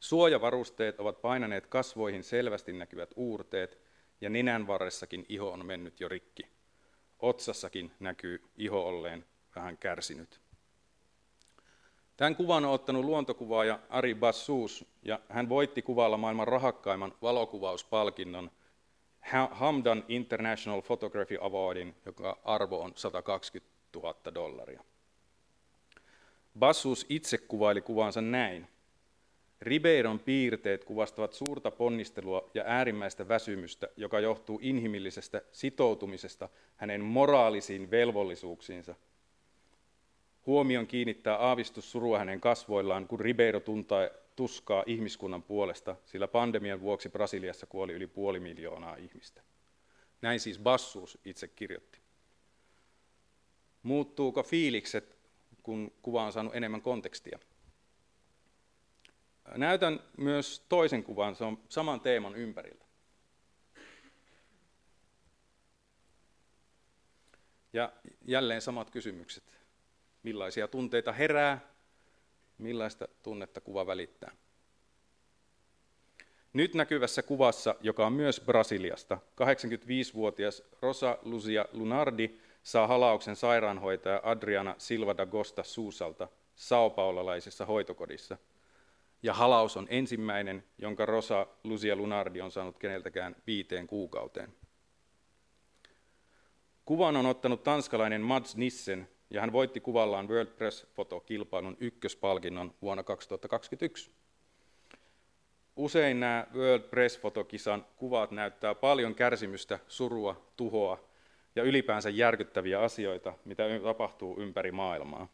Suojavarusteet 0.00 1.00
ovat 1.00 1.22
painaneet 1.22 1.66
kasvoihin 1.66 2.22
selvästi 2.22 2.72
näkyvät 2.72 3.10
uurteet 3.16 3.78
ja 4.20 4.30
nenän 4.30 4.66
varressakin 4.66 5.26
iho 5.28 5.50
on 5.50 5.66
mennyt 5.66 6.00
jo 6.00 6.08
rikki. 6.08 6.42
Otsassakin 7.18 7.92
näkyy 8.00 8.42
iho 8.56 8.88
olleen 8.88 9.24
vähän 9.56 9.78
kärsinyt. 9.78 10.40
Tämän 12.16 12.36
kuvan 12.36 12.64
on 12.64 12.70
ottanut 12.70 13.04
luontokuvaaja 13.04 13.80
Ari 13.88 14.14
Bassus 14.14 14.84
ja 15.02 15.20
hän 15.28 15.48
voitti 15.48 15.82
kuvalla 15.82 16.16
maailman 16.16 16.48
rahakkaimman 16.48 17.14
valokuvauspalkinnon 17.22 18.50
Hamdan 19.50 20.04
International 20.08 20.82
Photography 20.82 21.38
Awardin, 21.40 21.94
joka 22.06 22.38
arvo 22.44 22.82
on 22.82 22.92
120 22.94 23.72
000 23.94 24.34
dollaria. 24.34 24.84
Bassus 26.58 27.06
itse 27.08 27.38
kuvaili 27.38 27.80
kuvansa 27.80 28.20
näin. 28.20 28.68
Ribeiron 29.60 30.18
piirteet 30.18 30.84
kuvastavat 30.84 31.32
suurta 31.32 31.70
ponnistelua 31.70 32.50
ja 32.54 32.62
äärimmäistä 32.66 33.28
väsymystä, 33.28 33.88
joka 33.96 34.20
johtuu 34.20 34.58
inhimillisestä 34.62 35.42
sitoutumisesta 35.52 36.48
hänen 36.76 37.00
moraalisiin 37.00 37.90
velvollisuuksiinsa. 37.90 38.94
Huomion 40.46 40.86
kiinnittää 40.86 41.36
aavistus 41.36 41.92
surua 41.92 42.18
hänen 42.18 42.40
kasvoillaan, 42.40 43.08
kun 43.08 43.20
Ribeiro 43.20 43.60
tuntaa 43.60 44.08
tuskaa 44.36 44.84
ihmiskunnan 44.86 45.42
puolesta, 45.42 45.96
sillä 46.04 46.28
pandemian 46.28 46.80
vuoksi 46.80 47.08
Brasiliassa 47.08 47.66
kuoli 47.66 47.92
yli 47.92 48.06
puoli 48.06 48.40
miljoonaa 48.40 48.96
ihmistä. 48.96 49.42
Näin 50.22 50.40
siis 50.40 50.58
Bassuus 50.58 51.18
itse 51.24 51.48
kirjoitti. 51.48 51.98
Muuttuuko 53.82 54.42
fiilikset, 54.42 55.16
kun 55.62 55.92
kuva 56.02 56.24
on 56.24 56.32
saanut 56.32 56.54
enemmän 56.54 56.82
kontekstia? 56.82 57.38
Näytän 59.54 60.00
myös 60.16 60.64
toisen 60.68 61.04
kuvan, 61.04 61.36
se 61.36 61.44
on 61.44 61.58
saman 61.68 62.00
teeman 62.00 62.34
ympärillä. 62.34 62.84
Ja 67.72 67.92
jälleen 68.24 68.62
samat 68.62 68.90
kysymykset. 68.90 69.44
Millaisia 70.22 70.68
tunteita 70.68 71.12
herää, 71.12 71.60
millaista 72.58 73.08
tunnetta 73.22 73.60
kuva 73.60 73.86
välittää. 73.86 74.32
Nyt 76.52 76.74
näkyvässä 76.74 77.22
kuvassa, 77.22 77.74
joka 77.80 78.06
on 78.06 78.12
myös 78.12 78.40
Brasiliasta, 78.40 79.18
85-vuotias 79.42 80.62
Rosa 80.82 81.18
Luzia 81.22 81.64
Lunardi 81.72 82.40
saa 82.62 82.86
halauksen 82.86 83.36
sairaanhoitaja 83.36 84.20
Adriana 84.24 84.74
Silva 84.78 85.16
da 85.16 85.26
Gosta 85.26 85.62
Suusalta 85.62 86.28
saopaulalaisessa 86.54 87.66
hoitokodissa– 87.66 88.38
ja 89.22 89.34
halaus 89.34 89.76
on 89.76 89.86
ensimmäinen, 89.90 90.64
jonka 90.78 91.06
Rosa 91.06 91.46
Lucia 91.64 91.96
Lunardi 91.96 92.40
on 92.40 92.50
saanut 92.50 92.78
keneltäkään 92.78 93.36
viiteen 93.46 93.86
kuukauteen. 93.86 94.54
Kuvan 96.84 97.16
on 97.16 97.26
ottanut 97.26 97.62
tanskalainen 97.62 98.20
Mads 98.20 98.56
Nissen, 98.56 99.08
ja 99.30 99.40
hän 99.40 99.52
voitti 99.52 99.80
kuvallaan 99.80 100.28
World 100.28 100.50
Press 100.50 100.86
Photo-kilpailun 100.94 101.76
ykköspalkinnon 101.80 102.74
vuonna 102.82 103.02
2021. 103.02 104.10
Usein 105.76 106.20
nämä 106.20 106.46
World 106.54 106.82
Press 106.82 107.18
Photo-kisan 107.18 107.86
kuvat 107.96 108.30
näyttää 108.30 108.74
paljon 108.74 109.14
kärsimystä, 109.14 109.78
surua, 109.88 110.52
tuhoa 110.56 111.08
ja 111.56 111.62
ylipäänsä 111.62 112.10
järkyttäviä 112.10 112.80
asioita, 112.80 113.32
mitä 113.44 113.64
tapahtuu 113.82 114.40
ympäri 114.40 114.72
maailmaa. 114.72 115.28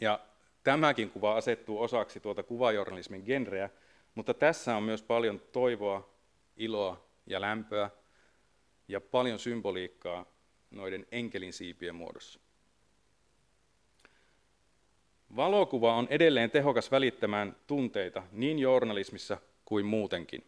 Ja 0.00 0.20
Tämäkin 0.64 1.10
kuva 1.10 1.36
asettuu 1.36 1.82
osaksi 1.82 2.20
tuota 2.20 2.42
kuvajournalismin 2.42 3.22
genreä, 3.26 3.70
mutta 4.14 4.34
tässä 4.34 4.76
on 4.76 4.82
myös 4.82 5.02
paljon 5.02 5.40
toivoa, 5.52 6.10
iloa 6.56 7.06
ja 7.26 7.40
lämpöä 7.40 7.90
ja 8.88 9.00
paljon 9.00 9.38
symboliikkaa 9.38 10.26
noiden 10.70 11.06
enkelin 11.12 11.52
siipien 11.52 11.94
muodossa. 11.94 12.40
Valokuva 15.36 15.94
on 15.94 16.06
edelleen 16.10 16.50
tehokas 16.50 16.90
välittämään 16.90 17.56
tunteita 17.66 18.22
niin 18.32 18.58
journalismissa 18.58 19.38
kuin 19.64 19.86
muutenkin. 19.86 20.44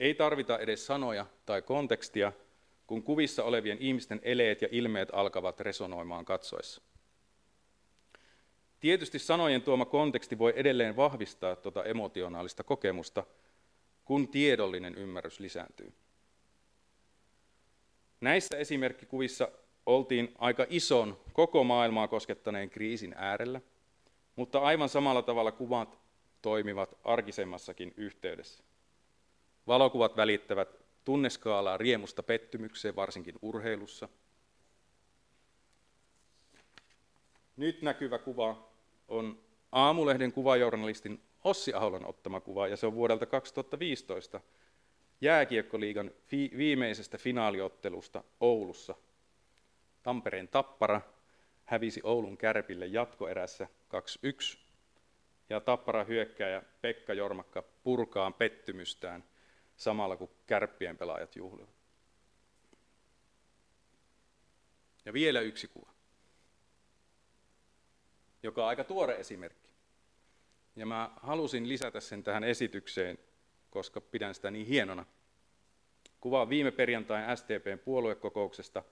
Ei 0.00 0.14
tarvita 0.14 0.58
edes 0.58 0.86
sanoja 0.86 1.26
tai 1.46 1.62
kontekstia, 1.62 2.32
kun 2.86 3.02
kuvissa 3.02 3.44
olevien 3.44 3.78
ihmisten 3.80 4.20
eleet 4.22 4.62
ja 4.62 4.68
ilmeet 4.70 5.08
alkavat 5.12 5.60
resonoimaan 5.60 6.24
katsoessa. 6.24 6.82
Tietysti 8.80 9.18
sanojen 9.18 9.62
tuoma 9.62 9.84
konteksti 9.84 10.38
voi 10.38 10.52
edelleen 10.56 10.96
vahvistaa 10.96 11.56
tuota 11.56 11.84
emotionaalista 11.84 12.64
kokemusta, 12.64 13.24
kun 14.04 14.28
tiedollinen 14.28 14.94
ymmärrys 14.94 15.40
lisääntyy. 15.40 15.92
Näissä 18.20 18.56
esimerkkikuvissa 18.56 19.48
oltiin 19.86 20.34
aika 20.38 20.66
ison, 20.68 21.20
koko 21.32 21.64
maailmaa 21.64 22.08
koskettaneen 22.08 22.70
kriisin 22.70 23.14
äärellä, 23.16 23.60
mutta 24.36 24.58
aivan 24.58 24.88
samalla 24.88 25.22
tavalla 25.22 25.52
kuvat 25.52 25.98
toimivat 26.42 26.98
arkisemmassakin 27.04 27.94
yhteydessä. 27.96 28.64
Valokuvat 29.66 30.16
välittävät 30.16 30.68
tunneskaalaa 31.04 31.76
riemusta 31.76 32.22
pettymykseen, 32.22 32.96
varsinkin 32.96 33.34
urheilussa. 33.42 34.08
Nyt 37.56 37.82
näkyvä 37.82 38.18
kuva 38.18 38.69
on 39.10 39.38
Aamulehden 39.72 40.32
kuvajournalistin 40.32 41.22
Ossi 41.44 41.74
Aholan 41.74 42.06
ottama 42.06 42.40
kuva, 42.40 42.68
ja 42.68 42.76
se 42.76 42.86
on 42.86 42.94
vuodelta 42.94 43.26
2015 43.26 44.40
jääkiekkoliigan 45.20 46.10
fi- 46.26 46.50
viimeisestä 46.56 47.18
finaaliottelusta 47.18 48.24
Oulussa. 48.40 48.94
Tampereen 50.02 50.48
Tappara 50.48 51.00
hävisi 51.64 52.00
Oulun 52.04 52.36
kärpille 52.36 52.86
jatkoerässä 52.86 53.68
2-1, 54.54 54.58
ja 55.50 55.60
Tappara 55.60 56.04
hyökkääjä 56.04 56.62
Pekka 56.80 57.14
Jormakka 57.14 57.62
purkaa 57.82 58.30
pettymystään 58.30 59.24
samalla 59.76 60.16
kun 60.16 60.30
kärppien 60.46 60.98
pelaajat 60.98 61.36
juhlivat. 61.36 61.70
Ja 65.04 65.12
vielä 65.12 65.40
yksi 65.40 65.68
kuva 65.68 65.99
joka 68.42 68.62
on 68.62 68.68
aika 68.68 68.84
tuore 68.84 69.16
esimerkki. 69.16 69.70
Ja 70.76 70.86
mä 70.86 71.10
halusin 71.22 71.68
lisätä 71.68 72.00
sen 72.00 72.22
tähän 72.22 72.44
esitykseen, 72.44 73.18
koska 73.70 74.00
pidän 74.00 74.34
sitä 74.34 74.50
niin 74.50 74.66
hienona. 74.66 75.06
Kuvaa 76.20 76.48
viime 76.48 76.70
perjantain 76.70 77.36
STPn 77.36 77.78
puoluekokouksesta, 77.84 78.82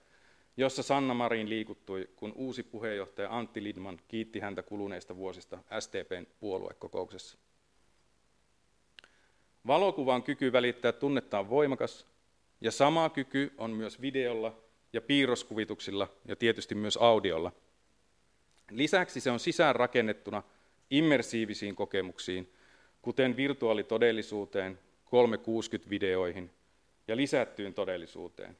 jossa 0.57 0.83
Sanna 0.83 1.13
Marin 1.13 1.49
liikuttui, 1.49 2.09
kun 2.15 2.33
uusi 2.35 2.63
puheenjohtaja 2.63 3.37
Antti 3.37 3.63
Lidman 3.63 3.99
kiitti 4.07 4.39
häntä 4.39 4.63
kuluneista 4.63 5.15
vuosista 5.15 5.59
STPn 5.79 6.27
puoluekokouksessa. 6.39 7.37
Valokuvan 9.67 10.23
kyky 10.23 10.51
välittää 10.51 10.91
tunnetta 10.91 11.39
on 11.39 11.49
voimakas, 11.49 12.07
ja 12.61 12.71
sama 12.71 13.09
kyky 13.09 13.53
on 13.57 13.71
myös 13.71 14.01
videolla 14.01 14.57
ja 14.93 15.01
piirroskuvituksilla 15.01 16.07
ja 16.25 16.35
tietysti 16.35 16.75
myös 16.75 16.97
audiolla– 16.97 17.51
Lisäksi 18.71 19.19
se 19.19 19.31
on 19.31 19.39
sisäänrakennettuna 19.39 20.43
immersiivisiin 20.89 21.75
kokemuksiin, 21.75 22.53
kuten 23.01 23.37
virtuaalitodellisuuteen, 23.37 24.79
360-videoihin 25.05 26.51
ja 27.07 27.15
lisättyyn 27.15 27.73
todellisuuteen. 27.73 28.57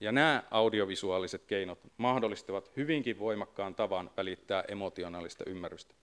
Ja 0.00 0.12
nämä 0.12 0.42
audiovisuaaliset 0.50 1.44
keinot 1.44 1.78
mahdollistavat 1.96 2.70
hyvinkin 2.76 3.18
voimakkaan 3.18 3.74
tavan 3.74 4.10
välittää 4.16 4.64
emotionaalista 4.68 5.44
ymmärrystä. 5.46 5.94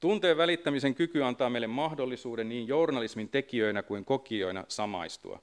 Tunteen 0.00 0.36
välittämisen 0.36 0.94
kyky 0.94 1.22
antaa 1.22 1.50
meille 1.50 1.66
mahdollisuuden 1.66 2.48
niin 2.48 2.68
journalismin 2.68 3.28
tekijöinä 3.28 3.82
kuin 3.82 4.04
kokijoina 4.04 4.64
samaistua 4.68 5.42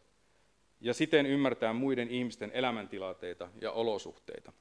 ja 0.81 0.93
siten 0.93 1.25
ymmärtää 1.25 1.73
muiden 1.73 2.09
ihmisten 2.09 2.51
elämäntilanteita 2.53 3.49
ja 3.61 3.71
olosuhteita. 3.71 4.53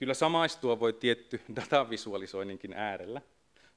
Kyllä 0.00 0.14
samaistua 0.14 0.80
voi 0.80 0.92
tietty 0.92 1.40
datavisualisoinninkin 1.56 2.72
äärellä, 2.72 3.22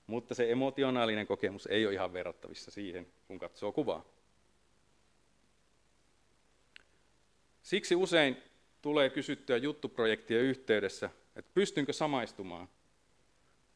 mutta 0.08 0.36
se 0.36 0.52
emotionaalinen 0.52 1.28
kokemus 1.28 1.66
ei 1.66 1.86
ole 1.86 1.94
ihan 1.94 2.14
verrattavissa 2.14 2.72
siihen, 2.72 3.08
kun 3.28 3.40
katsoo 3.40 3.72
kuvaa. 3.72 4.06
Siksi 7.62 7.96
usein 7.96 8.38
tulee 8.82 9.10
kysyttyä 9.10 9.58
juttuprojektien 9.58 10.42
yhteydessä, 10.42 11.10
että 11.36 11.52
pystynkö 11.54 11.94
samaistumaan, 11.94 12.70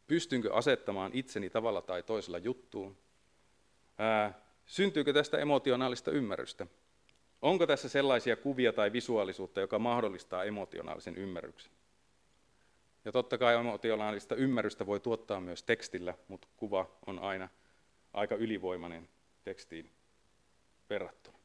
pystynkö 0.08 0.54
asettamaan 0.54 1.12
itseni 1.14 1.50
tavalla 1.50 1.82
tai 1.82 2.04
toisella 2.04 2.38
juttuun, 2.38 2.98
Ää, 3.98 4.42
syntyykö 4.66 5.14
tästä 5.14 5.38
emotionaalista 5.38 6.12
ymmärrystä, 6.12 6.68
onko 7.42 7.68
tässä 7.68 7.90
sellaisia 7.90 8.36
kuvia 8.36 8.74
tai 8.74 8.94
visuaalisuutta, 8.94 9.62
joka 9.62 9.80
mahdollistaa 9.80 10.44
emotionaalisen 10.44 11.18
ymmärryksen. 11.18 11.77
Ja 13.08 13.12
totta 13.12 13.38
kai 13.38 13.56
emotionaalista 13.56 14.36
ymmärrystä 14.36 14.86
voi 14.86 15.00
tuottaa 15.00 15.40
myös 15.40 15.64
tekstillä, 15.64 16.14
mutta 16.28 16.48
kuva 16.58 16.92
on 17.06 17.20
aina 17.20 17.50
aika 18.14 18.36
ylivoimainen 18.36 19.10
tekstiin 19.44 19.92
verrattuna. 20.90 21.38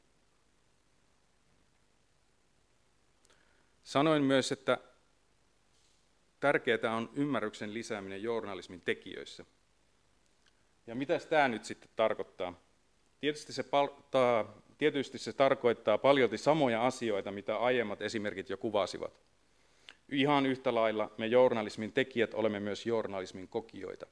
Sanoin 3.83 4.23
myös, 4.23 4.53
että 4.53 4.79
tärkeää 6.41 6.97
on 6.97 7.11
ymmärryksen 7.15 7.75
lisääminen 7.75 8.23
journalismin 8.23 8.81
tekijöissä. 8.81 9.45
Ja 10.87 10.95
mitä 10.95 11.19
tämä 11.19 11.49
nyt 11.49 11.65
sitten 11.65 11.91
tarkoittaa? 11.97 12.61
Tietysti 13.21 13.53
se, 13.53 13.65
tietysti 14.79 15.19
se 15.19 15.33
tarkoittaa 15.33 15.99
paljolti 15.99 16.39
samoja 16.39 16.87
asioita, 16.87 17.33
mitä 17.33 17.57
aiemmat 17.57 18.03
esimerkit 18.03 18.51
jo 18.51 18.57
kuvasivat. 18.57 19.32
Ihan 20.13 20.47
yhtä 20.47 20.75
lailla 20.75 21.11
me 21.19 21.27
journalismin 21.27 21.93
tekijät 21.93 22.35
olemme 22.35 22.61
myös 22.61 22.87
journalismin 22.87 23.49
kokijoita. 23.49 24.07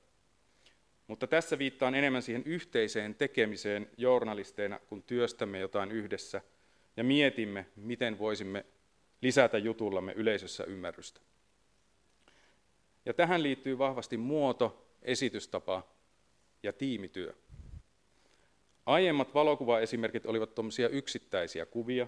Mutta 1.06 1.26
tässä 1.26 1.58
viittaan 1.58 1.94
enemmän 1.94 2.22
siihen 2.22 2.42
yhteiseen 2.44 3.14
tekemiseen 3.14 3.90
journalisteina, 3.96 4.78
kun 4.78 5.02
työstämme 5.02 5.58
jotain 5.58 5.92
yhdessä 5.92 6.42
ja 6.96 7.04
mietimme, 7.04 7.66
miten 7.76 8.18
voisimme 8.18 8.66
lisätä 9.22 9.58
jutullamme 9.58 10.12
yleisössä 10.12 10.64
ymmärrystä. 10.64 11.20
Ja 13.06 13.14
tähän 13.14 13.42
liittyy 13.42 13.78
vahvasti 13.78 14.16
muoto, 14.16 14.86
esitystapa 15.02 15.88
ja 16.62 16.72
tiimityö. 16.72 17.34
Aiemmat 18.86 19.34
valokuvaesimerkit 19.34 20.26
olivat 20.26 20.54
tuommoisia 20.54 20.88
yksittäisiä 20.88 21.66
kuvia, 21.66 22.06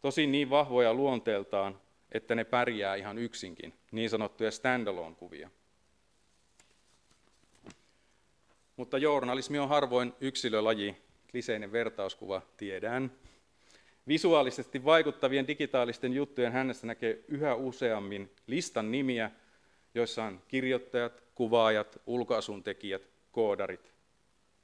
tosin 0.00 0.32
niin 0.32 0.50
vahvoja 0.50 0.94
luonteeltaan, 0.94 1.80
että 2.12 2.34
ne 2.34 2.44
pärjää 2.44 2.94
ihan 2.94 3.18
yksinkin, 3.18 3.74
niin 3.92 4.10
sanottuja 4.10 4.50
standalone-kuvia. 4.50 5.50
Mutta 8.76 8.98
journalismi 8.98 9.58
on 9.58 9.68
harvoin 9.68 10.12
yksilölaji, 10.20 10.96
kliseinen 11.30 11.72
vertauskuva, 11.72 12.42
tiedän. 12.56 13.12
Visuaalisesti 14.08 14.84
vaikuttavien 14.84 15.46
digitaalisten 15.46 16.12
juttujen 16.12 16.52
hänestä 16.52 16.86
näkee 16.86 17.24
yhä 17.28 17.54
useammin 17.54 18.30
listan 18.46 18.92
nimiä, 18.92 19.30
joissa 19.94 20.24
on 20.24 20.42
kirjoittajat, 20.48 21.22
kuvaajat, 21.34 21.98
ulkoasun 22.06 22.62
tekijät, 22.62 23.08
koodarit. 23.32 23.92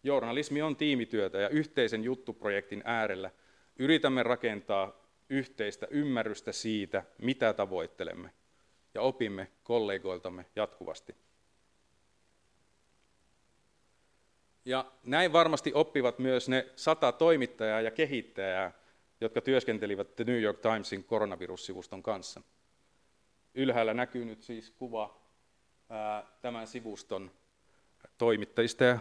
Journalismi 0.02 0.62
on 0.62 0.76
tiimityötä 0.76 1.38
ja 1.38 1.48
yhteisen 1.48 2.04
juttuprojektin 2.04 2.82
äärellä 2.84 3.30
yritämme 3.78 4.22
rakentaa 4.22 5.03
yhteistä 5.30 5.86
ymmärrystä 5.90 6.52
siitä, 6.52 7.02
mitä 7.18 7.52
tavoittelemme, 7.52 8.30
ja 8.94 9.00
opimme 9.00 9.50
kollegoiltamme 9.62 10.46
jatkuvasti. 10.56 11.14
Ja 14.64 14.92
näin 15.02 15.32
varmasti 15.32 15.72
oppivat 15.74 16.18
myös 16.18 16.48
ne 16.48 16.66
sata 16.76 17.12
toimittajaa 17.12 17.80
ja 17.80 17.90
kehittäjää, 17.90 18.72
jotka 19.20 19.40
työskentelivät 19.40 20.16
The 20.16 20.24
New 20.24 20.42
York 20.42 20.60
Timesin 20.60 21.04
koronavirussivuston 21.04 22.02
kanssa. 22.02 22.40
Ylhäällä 23.54 23.94
näkyy 23.94 24.24
nyt 24.24 24.42
siis 24.42 24.70
kuva 24.70 25.20
tämän 26.40 26.66
sivuston 26.66 27.30
toimittajista 28.18 28.84
ja, 28.84 28.98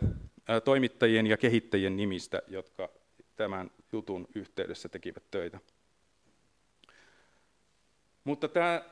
toimittajien 0.64 1.28
ja 1.28 1.38
kehittäjien 1.38 1.98
nimistä, 1.98 2.42
jotka 2.48 2.90
tämän 3.36 3.72
jutun 3.92 4.28
yhteydessä 4.36 4.90
tekivät 4.90 5.24
töitä. 5.32 5.60
Mutta 8.24 8.48
tämä 8.48 8.84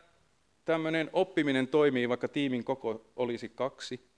tämmöinen 0.65 1.09
oppiminen 1.13 1.67
toimii, 1.67 2.09
vaikka 2.09 2.27
tiimin 2.27 2.63
koko 2.63 3.11
olisi 3.15 3.49
kaksi, 3.49 4.09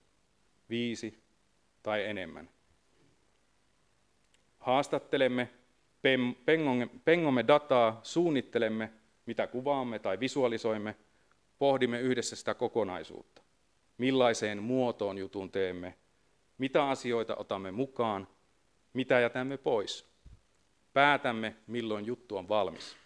viisi 0.69 1.23
tai 1.83 2.05
enemmän. 2.05 2.49
Haastattelemme, 4.59 5.49
pengomme 7.05 7.47
dataa, 7.47 7.99
suunnittelemme, 8.03 8.93
mitä 9.25 9.47
kuvaamme 9.47 9.99
tai 9.99 10.19
visualisoimme, 10.19 10.95
pohdimme 11.59 11.99
yhdessä 11.99 12.35
sitä 12.35 12.53
kokonaisuutta. 12.53 13.41
Millaiseen 13.97 14.63
muotoon 14.63 15.17
jutun 15.17 15.51
teemme, 15.51 15.97
mitä 16.57 16.89
asioita 16.89 17.35
otamme 17.35 17.71
mukaan, 17.71 18.27
mitä 18.93 19.19
jätämme 19.19 19.57
pois. 19.57 20.13
Päätämme, 20.93 21.55
milloin 21.67 22.05
juttu 22.05 22.37
on 22.37 22.49
valmis. 22.49 23.02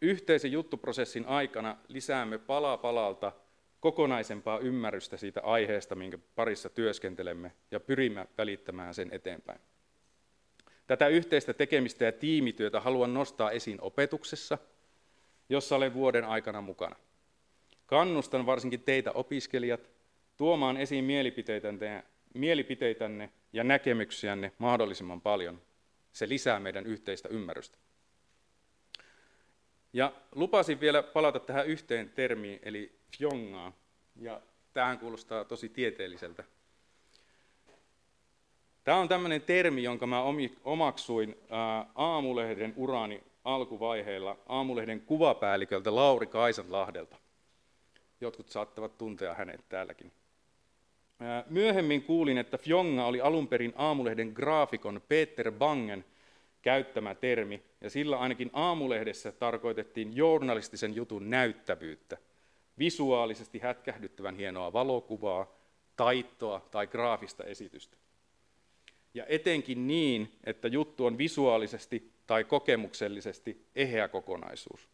Yhteisen 0.00 0.52
juttuprosessin 0.52 1.26
aikana 1.26 1.76
lisäämme 1.88 2.38
pala 2.38 2.76
palalta 2.76 3.32
kokonaisempaa 3.80 4.58
ymmärrystä 4.58 5.16
siitä 5.16 5.40
aiheesta, 5.40 5.94
minkä 5.94 6.18
parissa 6.34 6.68
työskentelemme, 6.70 7.52
ja 7.70 7.80
pyrimme 7.80 8.26
välittämään 8.38 8.94
sen 8.94 9.08
eteenpäin. 9.12 9.60
Tätä 10.86 11.08
yhteistä 11.08 11.54
tekemistä 11.54 12.04
ja 12.04 12.12
tiimityötä 12.12 12.80
haluan 12.80 13.14
nostaa 13.14 13.50
esiin 13.50 13.80
opetuksessa, 13.80 14.58
jossa 15.48 15.76
olen 15.76 15.94
vuoden 15.94 16.24
aikana 16.24 16.60
mukana. 16.60 16.96
Kannustan 17.86 18.46
varsinkin 18.46 18.82
teitä 18.82 19.12
opiskelijat 19.12 19.90
tuomaan 20.36 20.76
esiin 20.76 21.04
mielipiteitänne, 21.04 22.04
mielipiteitänne 22.34 23.30
ja 23.52 23.64
näkemyksiänne 23.64 24.52
mahdollisimman 24.58 25.20
paljon. 25.20 25.62
Se 26.12 26.28
lisää 26.28 26.60
meidän 26.60 26.86
yhteistä 26.86 27.28
ymmärrystä. 27.28 27.78
Ja 29.96 30.12
lupasin 30.34 30.80
vielä 30.80 31.02
palata 31.02 31.40
tähän 31.40 31.66
yhteen 31.66 32.10
termiin, 32.10 32.58
eli 32.62 32.98
fjongaa. 33.16 33.72
Ja 34.16 34.40
tähän 34.72 34.98
kuulostaa 34.98 35.44
tosi 35.44 35.68
tieteelliseltä. 35.68 36.44
Tämä 38.84 38.98
on 38.98 39.08
tämmöinen 39.08 39.42
termi, 39.42 39.82
jonka 39.82 40.06
mä 40.06 40.22
omaksuin 40.64 41.36
Aamulehden 41.94 42.74
urani 42.76 43.22
alkuvaiheilla 43.44 44.36
Aamulehden 44.48 45.00
kuvapäälliköltä 45.00 45.94
Lauri 45.94 46.26
Kaisanlahdelta. 46.26 47.16
Jotkut 48.20 48.48
saattavat 48.48 48.98
tuntea 48.98 49.34
hänet 49.34 49.68
täälläkin. 49.68 50.12
Myöhemmin 51.50 52.02
kuulin, 52.02 52.38
että 52.38 52.58
fjonga 52.58 53.06
oli 53.06 53.20
alun 53.20 53.48
perin 53.48 53.72
Aamulehden 53.76 54.28
graafikon 54.28 55.00
Peter 55.08 55.52
Bangen– 55.52 56.04
käyttämä 56.66 57.14
termi, 57.14 57.62
ja 57.80 57.90
sillä 57.90 58.18
ainakin 58.18 58.50
aamulehdessä 58.52 59.32
tarkoitettiin 59.32 60.16
journalistisen 60.16 60.94
jutun 60.94 61.30
näyttävyyttä, 61.30 62.16
visuaalisesti 62.78 63.58
hätkähdyttävän 63.58 64.36
hienoa 64.36 64.72
valokuvaa, 64.72 65.56
taittoa 65.96 66.68
tai 66.70 66.86
graafista 66.86 67.44
esitystä. 67.44 67.96
Ja 69.14 69.26
etenkin 69.28 69.86
niin, 69.86 70.32
että 70.44 70.68
juttu 70.68 71.06
on 71.06 71.18
visuaalisesti 71.18 72.12
tai 72.26 72.44
kokemuksellisesti 72.44 73.66
eheä 73.76 74.08
kokonaisuus. 74.08 74.88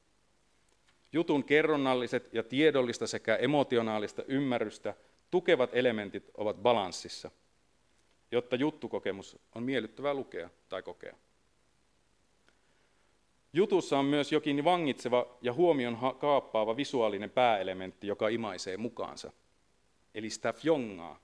Jutun 1.12 1.44
kerronnalliset 1.44 2.34
ja 2.34 2.42
tiedollista 2.42 3.06
sekä 3.06 3.36
emotionaalista 3.36 4.22
ymmärrystä 4.28 4.94
tukevat 5.30 5.70
elementit 5.72 6.30
ovat 6.36 6.56
balanssissa, 6.56 7.30
jotta 8.30 8.56
juttukokemus 8.56 9.38
on 9.54 9.62
miellyttävää 9.62 10.14
lukea 10.14 10.50
tai 10.68 10.82
kokea. 10.82 11.16
Jutussa 13.52 13.98
on 13.98 14.04
myös 14.04 14.32
jokin 14.32 14.64
vangitseva 14.64 15.38
ja 15.42 15.52
huomion 15.52 15.98
kaappaava 16.18 16.76
visuaalinen 16.76 17.30
pääelementti, 17.30 18.06
joka 18.06 18.28
imaisee 18.28 18.76
mukaansa. 18.76 19.32
Eli 20.14 20.30
sitä 20.30 20.52
fjongaa, 20.52 21.20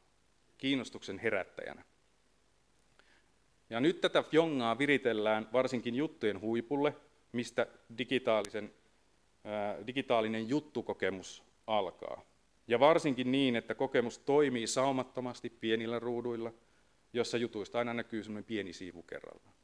kiinnostuksen 0.58 1.18
herättäjänä. 1.18 1.84
Ja 3.70 3.80
nyt 3.80 4.00
tätä 4.00 4.22
fjongaa 4.22 4.78
viritellään 4.78 5.48
varsinkin 5.52 5.94
juttujen 5.94 6.40
huipulle, 6.40 6.96
mistä 7.32 7.66
digitaalisen, 7.98 8.72
ää, 9.44 9.86
digitaalinen 9.86 10.48
juttukokemus 10.48 11.42
alkaa. 11.66 12.22
Ja 12.68 12.80
varsinkin 12.80 13.32
niin, 13.32 13.56
että 13.56 13.74
kokemus 13.74 14.18
toimii 14.18 14.66
saumattomasti 14.66 15.50
pienillä 15.50 15.98
ruuduilla, 15.98 16.52
jossa 17.12 17.38
jutuista 17.38 17.78
aina 17.78 17.94
näkyy 17.94 18.22
semmoinen 18.22 18.44
pieni 18.44 18.72
siivu 18.72 19.02
kerrallaan. 19.02 19.57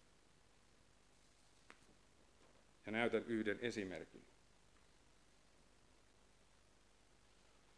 Ja 2.87 2.93
näytän 2.93 3.25
yhden 3.27 3.59
esimerkin. 3.61 4.23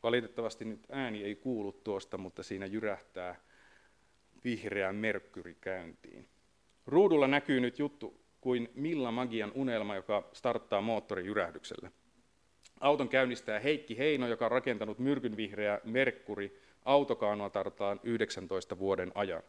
Valitettavasti 0.02 0.64
nyt 0.64 0.86
ääni 0.90 1.24
ei 1.24 1.34
kuulu 1.34 1.72
tuosta, 1.72 2.18
mutta 2.18 2.42
siinä 2.42 2.66
jyrähtää 2.66 3.40
vihreä 4.44 4.92
merkkyri 4.92 5.56
käyntiin. 5.60 6.28
Ruudulla 6.86 7.28
näkyy 7.28 7.60
nyt 7.60 7.78
juttu 7.78 8.20
kuin 8.40 8.68
Milla 8.74 9.10
Magian 9.10 9.52
unelma, 9.54 9.94
joka 9.94 10.28
starttaa 10.32 10.80
moottorijyrähdyksellä. 10.80 11.90
Auton 12.80 13.08
käynnistää 13.08 13.58
Heikki 13.58 13.98
Heino, 13.98 14.28
joka 14.28 14.44
on 14.44 14.50
rakentanut 14.50 14.98
myrkynvihreä 14.98 15.80
Merkkuri 15.84 16.60
autokaanoatartaan 16.84 18.00
19 18.02 18.78
vuoden 18.78 19.12
ajan. 19.14 19.42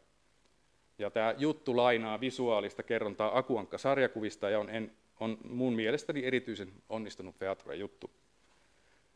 Ja 1.00 1.10
tämä 1.12 1.36
juttu 1.38 1.78
lainaa 1.78 2.20
visuaalista 2.20 2.84
kerrontaa 2.84 3.38
Akuankka-sarjakuvista 3.38 4.50
ja 4.50 4.60
on, 4.60 4.70
en, 4.70 4.92
on 5.20 5.38
mun 5.44 5.74
mielestäni 5.74 6.26
erityisen 6.26 6.74
onnistunut 6.90 7.36
Feature-juttu. 7.36 8.12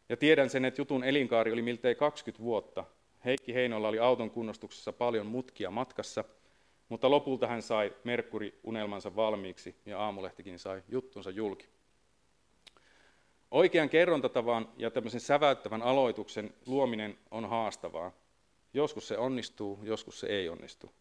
Ja 0.09 0.17
tiedän 0.17 0.49
sen, 0.49 0.65
että 0.65 0.81
jutun 0.81 1.03
elinkaari 1.03 1.51
oli 1.51 1.61
miltei 1.61 1.95
20 1.95 2.43
vuotta. 2.43 2.83
Heikki 3.25 3.53
Heinolla 3.53 3.87
oli 3.87 3.99
auton 3.99 4.31
kunnostuksessa 4.31 4.93
paljon 4.93 5.25
mutkia 5.25 5.71
matkassa, 5.71 6.23
mutta 6.89 7.09
lopulta 7.09 7.47
hän 7.47 7.61
sai 7.61 7.93
Merkkuri-unelmansa 8.03 9.15
valmiiksi 9.15 9.75
ja 9.85 9.99
Aamulehtikin 9.99 10.59
sai 10.59 10.83
juttunsa 10.89 11.29
julki. 11.29 11.67
Oikean 13.51 13.89
kerrontatavan 13.89 14.69
ja 14.77 14.91
tämmöisen 14.91 15.19
säväyttävän 15.21 15.81
aloituksen 15.81 16.53
luominen 16.65 17.17
on 17.31 17.49
haastavaa. 17.49 18.11
Joskus 18.73 19.07
se 19.07 19.17
onnistuu, 19.17 19.79
joskus 19.83 20.19
se 20.19 20.27
ei 20.27 20.49
onnistu. 20.49 20.91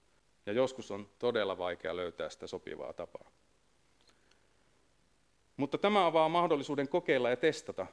Ja 0.47 0.53
joskus 0.53 0.91
on 0.91 1.09
todella 1.19 1.59
vaikea 1.59 1.97
löytää 1.97 2.31
sitä 2.31 2.47
sopivaa 2.47 2.93
tapaa. 2.93 3.31
Mutta 5.61 5.79
tämä 5.79 6.07
avaa 6.07 6.29
mahdollisuuden 6.29 6.89
kokeilla 6.89 7.31
ja 7.31 7.37
testata. 7.37 7.87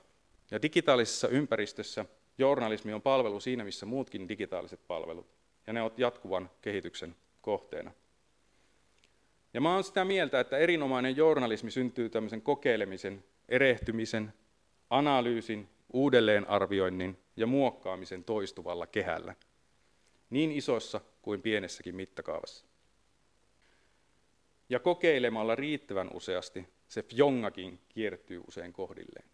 Ja 0.51 0.61
digitaalisessa 0.61 1.27
ympäristössä 1.27 2.05
journalismi 2.37 2.93
on 2.93 3.01
palvelu 3.01 3.39
siinä, 3.39 3.63
missä 3.63 3.85
muutkin 3.85 4.29
digitaaliset 4.29 4.79
palvelut. 4.87 5.27
Ja 5.67 5.73
ne 5.73 5.81
ovat 5.81 5.99
jatkuvan 5.99 6.49
kehityksen 6.61 7.15
kohteena. 7.41 7.91
Ja 9.53 9.61
mä 9.61 9.73
olen 9.73 9.83
sitä 9.83 10.05
mieltä, 10.05 10.39
että 10.39 10.57
erinomainen 10.57 11.17
journalismi 11.17 11.71
syntyy 11.71 12.09
tämmöisen 12.09 12.41
kokeilemisen, 12.41 13.23
erehtymisen, 13.49 14.33
analyysin, 14.89 15.69
uudelleenarvioinnin 15.93 17.17
ja 17.35 17.47
muokkaamisen 17.47 18.23
toistuvalla 18.23 18.87
kehällä, 18.87 19.35
niin 20.29 20.51
isossa 20.51 21.01
kuin 21.21 21.41
pienessäkin 21.41 21.95
mittakaavassa. 21.95 22.65
Ja 24.69 24.79
kokeilemalla 24.79 25.55
riittävän 25.55 26.09
useasti 26.13 26.76
se 26.87 27.03
fjongakin 27.03 27.79
kiertyy 27.89 28.41
usein 28.47 28.73
kohdilleen. 28.73 29.29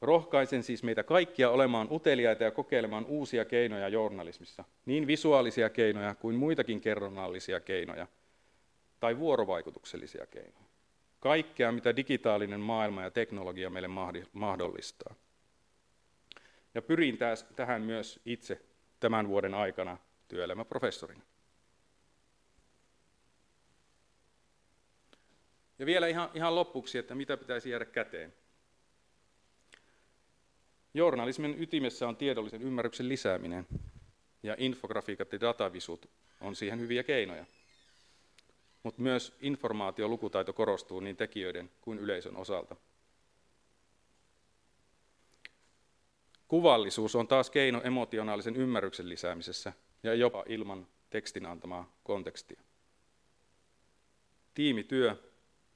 Rohkaisen 0.00 0.62
siis 0.62 0.82
meitä 0.82 1.02
kaikkia 1.02 1.50
olemaan 1.50 1.88
uteliaita 1.90 2.44
ja 2.44 2.50
kokeilemaan 2.50 3.04
uusia 3.04 3.44
keinoja 3.44 3.88
journalismissa, 3.88 4.64
niin 4.86 5.06
visuaalisia 5.06 5.70
keinoja 5.70 6.14
kuin 6.14 6.36
muitakin 6.36 6.80
kerronnallisia 6.80 7.60
keinoja 7.60 8.06
tai 9.00 9.18
vuorovaikutuksellisia 9.18 10.26
keinoja 10.26 10.70
kaikkea, 11.20 11.72
mitä 11.72 11.96
digitaalinen 11.96 12.60
maailma 12.60 13.02
ja 13.02 13.10
teknologia 13.10 13.70
meille 13.70 13.88
mahdollistaa. 14.32 15.14
Ja 16.74 16.82
pyrin 16.82 17.18
tähän 17.56 17.82
myös 17.82 18.20
itse 18.24 18.60
tämän 19.00 19.28
vuoden 19.28 19.54
aikana 19.54 19.98
työelämäprofessorina. 20.28 21.22
Ja 25.80 25.86
vielä 25.86 26.06
ihan, 26.06 26.30
ihan 26.34 26.54
lopuksi, 26.54 26.98
että 26.98 27.14
mitä 27.14 27.36
pitäisi 27.36 27.70
jäädä 27.70 27.84
käteen. 27.84 28.32
Journalismin 30.94 31.62
ytimessä 31.62 32.08
on 32.08 32.16
tiedollisen 32.16 32.62
ymmärryksen 32.62 33.08
lisääminen, 33.08 33.66
ja 34.42 34.54
infografiikat 34.58 35.32
ja 35.32 35.40
datavisut 35.40 36.10
on 36.40 36.56
siihen 36.56 36.80
hyviä 36.80 37.02
keinoja 37.02 37.46
mutta 38.82 39.02
myös 39.02 39.36
informaatiolukutaito 39.40 40.52
korostuu 40.52 41.00
niin 41.00 41.16
tekijöiden 41.16 41.70
kuin 41.80 41.98
yleisön 41.98 42.36
osalta. 42.36 42.76
Kuvallisuus 46.48 47.16
on 47.16 47.28
taas 47.28 47.50
keino 47.50 47.80
emotionaalisen 47.84 48.56
ymmärryksen 48.56 49.08
lisäämisessä 49.08 49.72
ja 50.02 50.14
jopa 50.14 50.44
ilman 50.48 50.86
tekstin 51.10 51.46
antamaa 51.46 51.92
kontekstia. 52.04 52.60
Tiimityö, 54.54 55.16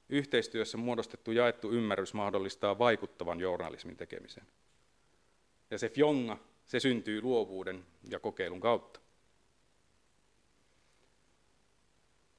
yhteistyössä 0.08 0.78
muodostettu 0.78 1.32
jaettu 1.32 1.70
ymmärrys 1.72 2.14
mahdollistaa 2.14 2.78
vaikuttavan 2.78 3.40
journalismin 3.40 3.96
tekemisen. 3.96 4.44
Ja 5.70 5.78
se 5.78 5.88
fjonga, 5.88 6.38
se 6.64 6.80
syntyy 6.80 7.22
luovuuden 7.22 7.84
ja 8.10 8.20
kokeilun 8.20 8.60
kautta. 8.60 9.00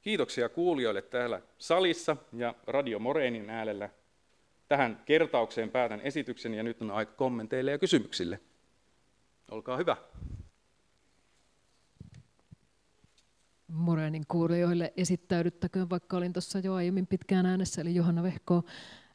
Kiitoksia 0.01 0.49
kuulijoille 0.49 1.01
täällä 1.01 1.41
salissa 1.57 2.17
ja 2.33 2.55
Radio 2.67 2.99
Moreenin 2.99 3.49
äänellä. 3.49 3.89
Tähän 4.67 5.01
kertaukseen 5.05 5.69
päätän 5.69 6.01
esityksen 6.01 6.53
ja 6.53 6.63
nyt 6.63 6.81
on 6.81 6.91
aika 6.91 7.11
kommenteille 7.11 7.71
ja 7.71 7.77
kysymyksille. 7.77 8.39
Olkaa 9.51 9.77
hyvä. 9.77 9.97
Moreenin 13.75 14.23
kuulijoille 14.27 14.93
esittäydyttäköön, 14.97 15.89
vaikka 15.89 16.17
olin 16.17 16.33
tuossa 16.33 16.59
jo 16.59 16.73
aiemmin 16.73 17.07
pitkään 17.07 17.45
äänessä, 17.45 17.81
eli 17.81 17.95
Johanna 17.95 18.23
Vehko. 18.23 18.63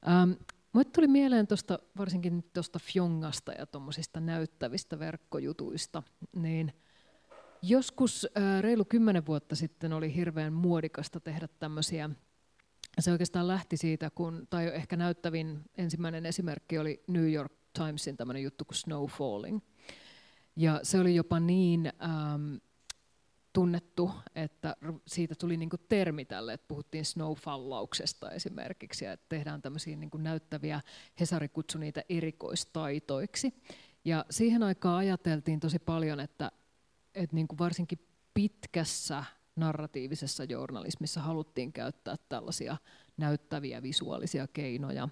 Ähm, 0.09 0.31
Mulle 0.73 0.85
tuli 0.85 1.09
mieleen 1.09 1.47
tosta, 1.47 1.79
varsinkin 1.99 2.45
tuosta 2.55 2.79
Fjongasta 2.79 3.53
ja 3.53 3.67
tuommoisista 3.67 4.21
näyttävistä 4.21 4.99
verkkojutuista, 4.99 6.03
niin– 6.37 6.73
Joskus 7.63 8.27
reilu 8.61 8.85
kymmenen 8.85 9.27
vuotta 9.27 9.57
sitten 9.57 9.93
oli 9.93 10.15
hirveän 10.15 10.53
muodikasta 10.53 11.21
tehdä 11.21 11.49
tämmöisiä 11.59 12.11
se 12.99 13.13
oikeastaan 13.13 13.49
lähti 13.49 13.77
siitä, 13.77 14.11
kun, 14.11 14.47
tai 14.51 14.67
ehkä 14.67 14.97
näyttävin 14.97 15.63
ensimmäinen 15.79 16.27
esimerkki 16.27 16.79
oli 16.79 17.03
New 17.09 17.33
York 17.33 17.53
Timesin 17.73 18.17
tämmöinen 18.17 18.43
juttu 18.43 18.65
kuin 18.65 18.77
Snowfalling. 18.77 19.61
Ja 20.57 20.81
se 20.83 21.01
oli 21.01 21.15
jopa 21.15 21.41
niin 21.41 21.93
ähm, 22.03 22.55
tunnettu, 23.53 24.11
että 24.35 24.77
siitä 25.07 25.35
tuli 25.35 25.57
niinku 25.57 25.77
termi 25.79 26.25
tälle, 26.25 26.53
että 26.53 26.69
puhuttiin 26.69 27.05
snowfallauksesta 27.05 28.31
esimerkiksi, 28.31 29.05
ja 29.05 29.13
että 29.13 29.27
tehdään 29.29 29.63
tämmöisiä 29.63 29.97
niinku 29.97 30.19
näyttäviä, 30.19 30.81
Hesari 31.21 31.49
kutsui 31.49 31.81
niitä 31.81 32.03
erikoistaitoiksi. 32.09 33.55
Ja 34.05 34.25
siihen 34.31 34.63
aikaan 34.63 34.97
ajateltiin 34.97 35.61
tosi 35.61 35.79
paljon, 35.79 36.21
että 36.21 36.53
että 37.15 37.37
niin 37.37 37.49
kuin 37.49 37.59
varsinkin 37.59 37.99
pitkässä 38.35 39.25
narratiivisessa 39.57 40.45
journalismissa 40.45 41.21
haluttiin 41.21 41.73
käyttää 41.73 42.17
tällaisia 42.29 42.77
näyttäviä 43.17 43.83
visuaalisia 43.83 44.47
keinoja. 44.47 45.09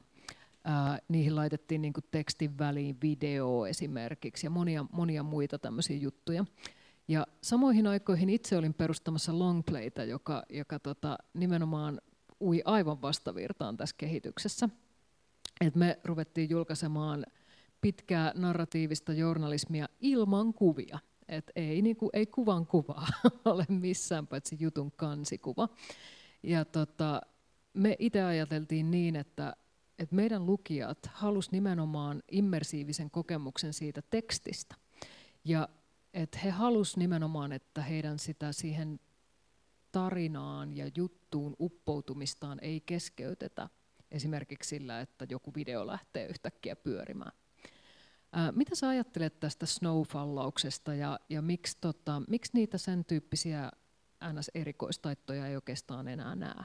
Ää, 0.65 0.99
niihin 1.09 1.37
laitettiin 1.37 1.83
niin 1.83 1.93
kuin 1.93 2.05
tekstin 2.11 2.59
väliin 2.59 2.97
video 3.03 3.67
esimerkiksi 3.67 4.47
ja 4.47 4.51
monia, 4.51 4.87
monia 4.93 5.23
muita 5.23 5.59
tämmöisiä 5.59 5.97
juttuja. 5.97 6.45
Ja 7.09 7.27
samoihin 7.43 7.87
aikoihin 7.87 8.31
itse 8.31 8.57
olin 8.57 8.75
perustamassa 8.75 9.39
longplayta, 9.39 10.05
joka, 10.05 10.43
joka 10.51 10.79
tota, 10.79 11.19
nimenomaan 11.35 12.01
ui 12.41 12.63
aivan 12.65 13.03
vastavirtaan 13.03 13.77
tässä 13.77 13.95
kehityksessä. 13.99 14.69
Et 15.61 15.75
me 15.75 15.99
ruvettiin 16.05 16.51
julkaisemaan 16.51 17.27
pitkää 17.81 18.33
narratiivista 18.35 19.13
journalismia 19.13 19.89
ilman 20.01 20.55
kuvia. 20.55 20.99
Et 21.29 21.51
ei, 21.57 21.83
niin 21.83 21.97
kuin, 21.97 22.11
ei 22.13 22.27
kuvan 22.27 22.67
kuvaa 22.67 23.07
ole 23.45 23.67
missään 23.69 24.27
paitsi 24.27 24.57
jutun 24.61 24.93
kansikuva. 24.93 25.69
Ja 26.43 26.65
tota, 26.65 27.21
me 27.75 27.97
itse 27.99 28.23
ajateltiin 28.23 28.91
niin, 28.91 29.17
että, 29.17 29.57
että 29.99 30.15
meidän 30.15 30.47
lukijat 30.47 30.99
halusivat 31.13 31.53
nimenomaan 31.53 32.23
immersiivisen 32.31 33.11
kokemuksen 33.11 33.73
siitä 33.73 34.03
tekstistä. 34.11 34.75
Ja 35.45 35.69
että 36.15 36.39
he 36.39 36.51
halusivat 36.51 36.97
nimenomaan, 36.99 37.53
että 37.53 37.83
heidän 37.83 38.19
sitä 38.19 38.53
siihen 38.53 39.01
tarinaan 39.93 40.77
ja 40.77 40.91
juttuun 40.97 41.57
uppoutumistaan 41.61 42.59
ei 42.63 42.81
keskeytetä 42.81 43.69
esimerkiksi 44.11 44.69
sillä, 44.69 45.01
että 45.01 45.27
joku 45.31 45.55
video 45.55 45.87
lähtee 45.87 46.27
yhtäkkiä 46.27 46.77
pyörimään. 46.77 47.33
Ää, 48.33 48.53
mitä 48.53 48.75
sä 48.75 48.89
ajattelet 48.89 49.41
tästä 49.41 49.67
snowfallauksesta 49.67 50.95
ja, 50.95 51.21
ja 51.29 51.43
miksi, 51.43 51.77
tota, 51.81 52.23
miksi 52.29 52.51
niitä 52.55 52.79
sen 52.79 53.05
tyyppisiä 53.05 53.71
NS-erikoistaittoja 54.25 55.47
ei 55.47 55.57
oikeastaan 55.57 56.09
enää 56.09 56.35
näe? 56.37 56.65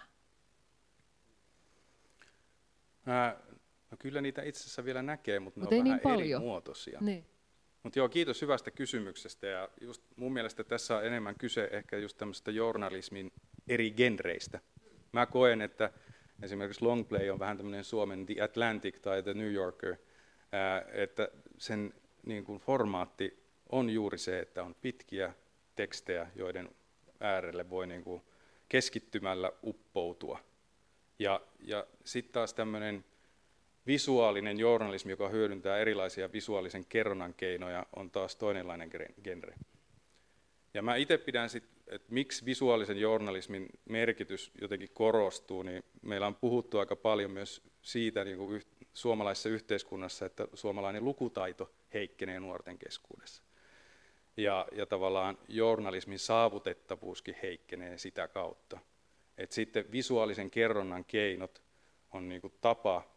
Ää, 3.06 3.39
no 3.91 3.97
kyllä 3.99 4.21
niitä 4.21 4.41
itse 4.41 4.62
asiassa 4.62 4.86
vielä 4.86 5.01
näkee, 5.01 5.39
mutta 5.39 5.60
Mut 5.60 5.71
ne 5.71 5.77
on 5.77 5.84
niin 5.84 5.91
vähän 5.91 5.99
paljon. 6.03 6.41
eri 6.41 6.47
muotoisia. 6.47 6.99
Niin. 7.01 7.25
Mutta 7.84 8.00
joo, 8.00 8.10
kiitos 8.10 8.41
hyvästä 8.41 8.72
kysymyksestä. 8.72 9.48
Ja 9.48 9.69
just 9.82 10.04
mun 10.15 10.34
mielestä 10.34 10.63
tässä 10.63 10.98
on 10.98 11.06
enemmän 11.06 11.36
kyse 11.36 11.69
ehkä 11.72 11.98
just 11.98 12.17
tämmöistä 12.17 12.52
journalismin 12.52 13.32
eri 13.67 13.91
genreistä. 13.91 14.60
Mä 15.12 15.26
koen, 15.26 15.62
että 15.62 15.91
esimerkiksi 16.41 16.86
Longplay 16.86 17.30
on 17.30 17.39
vähän 17.39 17.58
tämmöinen 17.58 17.84
Suomen 17.84 18.26
The 18.26 18.41
Atlantic 18.41 19.02
tai 19.02 19.24
The 19.24 19.34
New 19.34 19.54
Yorker, 19.54 19.96
että 20.93 21.30
sen 21.58 21.93
niin 22.26 22.43
kuin 22.43 22.60
formaatti 22.60 23.43
on 23.69 23.89
juuri 23.89 24.17
se, 24.17 24.39
että 24.39 24.63
on 24.63 24.76
pitkiä 24.82 25.34
tekstejä, 25.76 26.28
joiden 26.36 26.69
äärelle 27.19 27.69
voi 27.69 27.88
niin 27.88 28.04
kuin 28.04 28.22
keskittymällä 28.69 29.52
uppoutua. 29.63 30.39
Ja, 31.19 31.41
ja 31.60 31.88
sitten 32.06 32.34
taas 32.34 32.54
tämmöinen 32.54 33.06
visuaalinen 33.88 34.60
journalismi, 34.60 35.12
joka 35.12 35.30
hyödyntää 35.30 35.78
erilaisia 35.78 36.32
visuaalisen 36.32 36.86
kerronnan 36.86 37.34
keinoja, 37.34 37.86
on 37.96 38.12
taas 38.12 38.36
toinenlainen 38.36 38.89
genre. 39.24 39.56
Ja 40.74 40.82
mä 40.82 40.96
itse 40.96 41.17
pidän 41.17 41.50
sit, 41.50 41.63
että 41.88 42.13
miksi 42.13 42.46
visuaalisen 42.46 42.98
journalismin 42.98 43.69
merkitys 43.89 44.52
jotenkin 44.62 44.89
korostuu, 44.93 45.63
niin 45.63 45.84
meillä 46.02 46.28
on 46.28 46.36
puhuttu 46.36 46.80
aika 46.80 46.96
paljon 46.96 47.32
myös 47.32 47.62
siitä 47.82 48.24
niin 48.24 48.38
kuin 48.38 48.62
suomalaisessa 48.93 49.50
yhteiskunnassa, 49.50 50.26
että 50.26 50.48
suomalainen 50.54 51.06
lukutaito 51.06 51.72
heikkenee 51.93 52.39
nuorten 52.39 52.78
keskuudessa. 52.78 53.43
Ja, 54.38 54.67
ja 54.72 54.86
tavallaan 54.86 55.38
journalismin 55.48 56.19
saavutettavuuskin 56.19 57.36
heikkenee 57.43 57.98
sitä 57.98 58.28
kautta. 58.28 58.80
Et 59.38 59.52
sitten 59.52 59.91
visuaalisen 59.91 60.52
kerronnan 60.52 61.06
keinot 61.06 61.63
on 62.12 62.30
niin 62.30 62.41
kuin 62.41 62.54
tapa 62.62 63.12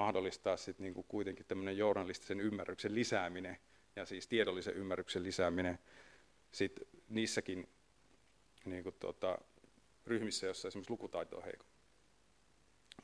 mahdollistaa 0.00 0.56
sit 0.56 0.78
niin 0.78 0.94
kuin 0.94 1.06
kuitenkin 1.08 1.46
tämmöinen 1.46 1.78
journalistisen 1.78 2.40
ymmärryksen 2.40 2.94
lisääminen 2.94 3.58
ja 3.96 4.06
siis 4.06 4.26
tiedollisen 4.26 4.74
ymmärryksen 4.74 5.22
lisääminen 5.22 5.78
sit 6.52 6.80
niissäkin 7.08 7.68
niin 8.64 8.82
kuin 8.82 8.94
tota, 9.00 9.38
ryhmissä, 10.06 10.46
joissa 10.46 10.68
esimerkiksi 10.68 10.90
lukutaito 10.90 11.36
on 11.36 11.44
heikko. 11.44 11.64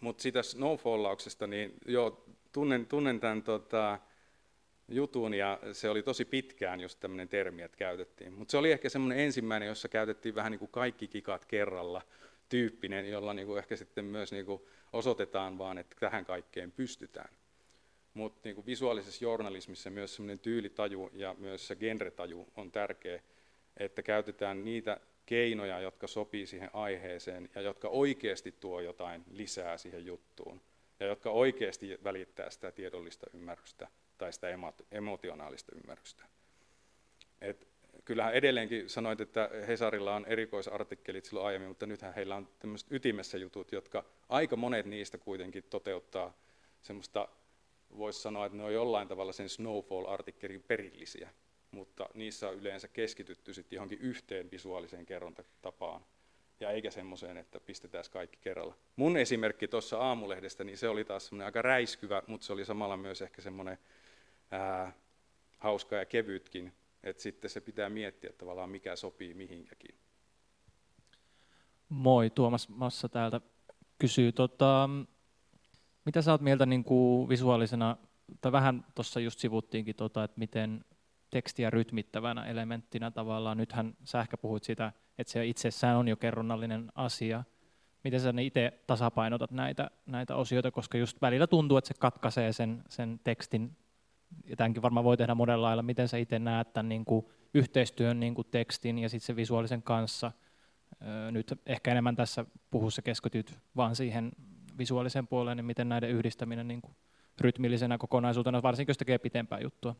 Mutta 0.00 0.22
sitä 0.22 0.42
snowfallauksesta, 0.42 1.46
niin 1.46 1.74
joo, 1.87 2.24
tunnen, 2.52 2.87
tunnen 2.87 3.20
tämän 3.20 3.42
tota, 3.42 3.98
jutun 4.88 5.35
ja 5.35 5.61
se 5.72 5.90
oli 5.90 6.02
tosi 6.02 6.24
pitkään 6.24 6.80
just 6.80 7.00
tämmöinen 7.00 7.28
termi, 7.28 7.62
että 7.62 7.76
käytettiin. 7.76 8.32
Mutta 8.32 8.50
se 8.50 8.56
oli 8.59 8.72
ehkä 8.72 8.88
semmoinen 8.88 9.18
ensimmäinen, 9.18 9.66
jossa 9.68 9.88
käytettiin 9.88 10.35
vähän 10.35 10.52
niin 10.52 10.59
kuin 10.59 10.70
kaikki 10.70 11.09
kikat 11.09 11.44
kerralla 11.44 12.02
tyyppinen, 12.48 13.11
jolla 13.11 13.35
niin 13.35 13.46
kuin 13.46 13.59
ehkä 13.59 13.76
sitten 13.76 14.04
myös 14.04 14.32
niin 14.32 14.46
kuin 14.46 14.62
osoitetaan 14.96 15.59
vaan, 15.59 15.78
että 15.78 15.96
tähän 16.00 16.24
kaikkeen 16.24 16.72
pystytään. 16.72 17.35
Mutta 18.14 18.40
niin 18.44 18.66
visuaalisessa 18.66 19.24
journalismissa 19.24 19.90
myös 19.90 20.14
semmoinen 20.14 20.38
tyylitaju 20.38 21.11
ja 21.12 21.35
myös 21.38 21.66
se 21.66 21.76
genretaju 21.76 22.48
on 22.56 22.72
tärkeä, 22.72 23.22
että 23.76 24.02
käytetään 24.02 24.64
niitä 24.64 25.00
keinoja, 25.26 25.80
jotka 25.80 26.06
sopii 26.06 26.46
siihen 26.46 26.70
aiheeseen 26.72 27.50
ja 27.54 27.61
jotka 27.61 27.88
oikeasti 27.88 28.52
tuo 28.52 28.80
jotain 28.80 29.24
lisää 29.30 29.78
siihen 29.78 30.06
juttuun 30.06 30.61
ja 31.00 31.06
jotka 31.06 31.30
oikeasti 31.30 31.98
välittää 32.04 32.50
sitä 32.50 32.72
tiedollista 32.72 33.26
ymmärrystä 33.35 33.88
tai 34.18 34.32
sitä 34.32 34.46
emotionaalista 34.90 35.72
ymmärrystä. 35.76 36.24
Et 37.40 37.68
kyllähän 38.07 38.35
edelleenkin 38.35 38.88
sanoit, 38.88 39.21
että 39.21 39.51
Hesarilla 39.69 40.14
on 40.14 40.27
erikoisartikkelit 40.27 41.25
silloin 41.25 41.47
aiemmin, 41.47 41.69
mutta 41.69 41.87
nythän 41.87 42.14
heillä 42.14 42.37
on 42.37 42.49
tämmöiset 42.59 42.92
ytimessä 42.92 43.38
jutut, 43.38 43.73
jotka 43.73 44.05
aika 44.29 44.57
monet 44.57 44.87
niistä 44.87 45.19
kuitenkin 45.19 45.64
toteuttaa 45.71 46.33
semmoista, 46.83 47.29
voisi 47.97 48.23
sanoa, 48.23 48.47
että 48.47 48.59
ne 48.59 48.64
on 48.64 48.75
jollain 48.75 49.09
tavalla 49.09 49.33
sen 49.33 49.49
Snowfall-artikkelin 49.49 50.62
perillisiä 50.62 51.31
mutta 51.77 52.09
niissä 52.14 52.49
on 52.49 52.55
yleensä 52.55 52.88
keskitytty 52.88 53.55
sitten 53.55 53.77
johonkin 53.77 53.99
yhteen 53.99 54.51
visuaaliseen 54.51 55.07
kerrontatapaan, 55.07 56.05
ja 56.61 56.71
eikä 56.71 56.90
semmoiseen, 56.90 57.37
että 57.37 57.61
pistetään 57.61 58.05
kaikki 58.11 58.38
kerralla. 58.40 58.75
Mun 58.97 59.16
esimerkki 59.16 59.69
tuossa 59.69 59.99
aamulehdestä, 59.99 60.64
niin 60.64 60.79
se 60.79 60.88
oli 60.88 61.05
taas 61.05 61.27
semmoinen 61.27 61.47
aika 61.47 61.62
räiskyvä, 61.62 62.23
mutta 62.27 62.47
se 62.47 62.53
oli 62.53 62.64
samalla 62.64 62.97
myös 62.97 63.23
ehkä 63.23 63.42
semmoinen 63.42 63.79
ää, 64.51 64.92
hauska 65.59 65.97
ja 65.97 66.05
kevytkin, 66.05 66.73
että 67.07 67.23
sitten 67.23 67.51
se 67.51 67.61
pitää 67.61 67.88
miettiä 67.88 68.33
tavallaan 68.33 68.71
mikä 68.71 68.97
sopii 68.97 69.35
mihinkäkin. 69.35 69.99
Moi, 71.88 72.31
Tuomas 72.31 72.69
Massa 72.69 73.09
täältä 73.09 73.40
kysyy, 73.99 74.33
tota, 74.33 74.90
mitä 76.05 76.23
sä 76.23 76.33
oot 76.33 76.40
mieltä 76.40 76.66
niin 76.66 76.85
kuin 76.85 77.29
visuaalisena, 77.29 77.97
tai 78.40 78.53
vähän 78.53 78.85
tuossa 78.95 79.21
just 79.21 79.38
sivuttiinkin, 79.38 79.97
tota, 79.97 80.25
että 80.25 80.38
miten 80.38 80.85
tekstiä 81.31 81.71
rytmittävänä 81.71 82.45
elementtinä 82.45 83.11
tavallaan. 83.11 83.57
Nythän 83.57 83.97
sä 84.05 84.21
ehkä 84.21 84.37
puhuit 84.37 84.64
siitä, 84.64 84.92
että 85.19 85.33
se 85.33 85.47
itsessään 85.47 85.97
on 85.97 86.09
jo 86.09 86.16
kerronnallinen 86.16 86.92
asia. 86.95 87.45
Miten 88.05 88.21
sä 88.21 88.35
itse 88.40 88.81
tasapainotat 88.87 89.51
näitä, 89.51 89.90
näitä 90.07 90.37
osioita, 90.37 90.71
koska 90.71 90.99
just 90.99 91.23
välillä 91.23 91.47
tuntuu, 91.47 91.77
että 91.77 91.88
se 91.88 91.95
katkaisee 91.95 92.53
sen, 92.53 92.85
sen 92.88 93.21
tekstin, 93.25 93.77
ja 94.44 94.57
tämänkin 94.57 94.83
varmaan 94.83 95.05
voi 95.05 95.16
tehdä 95.16 95.35
monella 95.35 95.66
lailla. 95.66 95.83
Miten 95.83 96.09
sä 96.09 96.16
itse 96.16 96.38
näet 96.38 96.72
tämän 96.72 96.88
niin 96.88 97.05
kuin 97.05 97.27
yhteistyön 97.55 98.20
niin 98.20 98.35
kuin 98.35 98.46
tekstin 98.51 98.99
ja 98.99 99.09
sitten 99.09 99.27
sen 99.27 99.37
visuaalisen 99.37 99.83
kanssa? 99.83 100.33
Nyt 101.31 101.53
ehkä 101.66 101.90
enemmän 101.90 102.16
tässä 102.16 102.44
puhussa 102.70 103.03
keskityt 103.03 103.59
vaan 103.77 103.96
siihen 103.96 104.33
visuaaliseen 104.79 105.27
puoleen, 105.27 105.57
niin 105.57 105.64
miten 105.64 105.88
näiden 105.88 106.11
yhdistäminen 106.11 106.68
niin 106.68 106.83
kuin 106.83 106.94
rytmillisenä 107.40 107.99
kokonaisuutena, 107.99 108.62
varsinkin 108.62 108.90
jos 108.90 108.99
tekee 108.99 109.18
pitempää 109.18 109.61
juttua? 109.61 109.94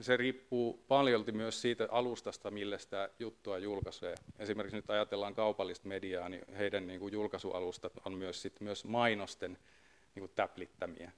se 0.00 0.16
riippuu 0.16 0.84
paljolti 0.88 1.32
myös 1.32 1.62
siitä 1.62 1.88
alustasta, 1.90 2.50
millä 2.50 2.78
sitä 2.78 3.10
juttua 3.18 3.58
julkaisee. 3.58 4.14
Esimerkiksi 4.38 4.76
nyt 4.76 4.90
ajatellaan 4.90 5.34
kaupallista 5.34 5.88
mediaa, 5.88 6.28
niin 6.28 6.42
heidän 6.56 6.86
niin 6.86 7.00
kuin 7.00 7.12
julkaisualustat 7.12 7.92
on 8.04 8.14
myös, 8.14 8.42
sit, 8.42 8.60
myös 8.60 8.84
mainosten 8.84 9.58
niin 10.14 10.20
kuin 10.20 10.32
täplittämiä. 10.34 11.12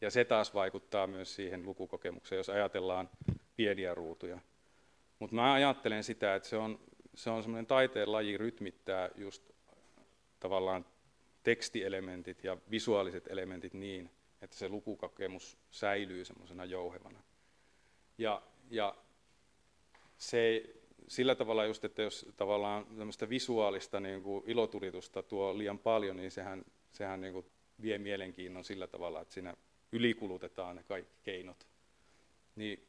Ja 0.00 0.10
se 0.10 0.24
taas 0.24 0.54
vaikuttaa 0.54 1.06
myös 1.06 1.34
siihen 1.34 1.66
lukukokemukseen, 1.66 2.36
jos 2.36 2.48
ajatellaan 2.48 3.10
pieniä 3.56 3.94
ruutuja. 3.94 4.38
Mutta 5.18 5.36
mä 5.36 5.52
ajattelen 5.52 6.04
sitä, 6.04 6.34
että 6.34 6.48
se 6.48 6.56
on, 6.56 6.80
se 7.14 7.30
on 7.30 7.42
semmoinen 7.42 7.66
taiteen 7.66 8.12
laji 8.12 8.36
rytmittää 8.36 9.10
just 9.16 9.50
tavallaan 10.40 10.86
tekstielementit 11.42 12.44
ja 12.44 12.56
visuaaliset 12.70 13.26
elementit 13.30 13.74
niin, 13.74 14.10
että 14.42 14.56
se 14.56 14.68
lukukokemus 14.68 15.58
säilyy 15.70 16.24
semmoisena 16.24 16.64
jouhevana. 16.64 17.22
Ja, 18.18 18.42
ja 18.70 18.96
se 20.18 20.64
sillä 21.08 21.34
tavalla 21.34 21.64
just, 21.64 21.84
että 21.84 22.02
jos 22.02 22.26
tavallaan 22.36 22.86
tämmöistä 22.86 23.28
visuaalista 23.28 24.00
niin 24.00 24.22
kuin 24.22 24.44
ilotulitusta 24.46 25.22
tuo 25.22 25.58
liian 25.58 25.78
paljon, 25.78 26.16
niin 26.16 26.30
sehän, 26.30 26.64
sehän 26.92 27.20
niin 27.20 27.32
kuin 27.32 27.46
vie 27.82 27.98
mielenkiinnon 27.98 28.64
sillä 28.64 28.86
tavalla, 28.86 29.20
että 29.20 29.34
siinä 29.34 29.54
ylikulutetaan 29.92 30.76
ne 30.76 30.82
kaikki 30.82 31.16
keinot. 31.22 31.66
Niin 32.56 32.88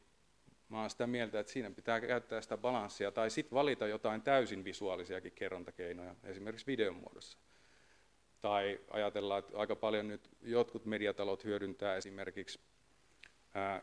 mä 0.68 0.78
olen 0.78 0.90
sitä 0.90 1.06
mieltä, 1.06 1.40
että 1.40 1.52
siinä 1.52 1.70
pitää 1.70 2.00
käyttää 2.00 2.40
sitä 2.40 2.56
balanssia 2.56 3.12
tai 3.12 3.30
sitten 3.30 3.54
valita 3.54 3.86
jotain 3.86 4.22
täysin 4.22 4.64
visuaalisiakin 4.64 5.32
kerrontakeinoja, 5.32 6.14
esimerkiksi 6.24 6.66
videon 6.66 6.96
muodossa. 6.96 7.38
Tai 8.40 8.80
ajatellaan, 8.90 9.38
että 9.38 9.58
aika 9.58 9.76
paljon 9.76 10.08
nyt 10.08 10.30
jotkut 10.42 10.84
mediatalot 10.84 11.44
hyödyntää 11.44 11.96
esimerkiksi 11.96 12.60
ää, 13.54 13.82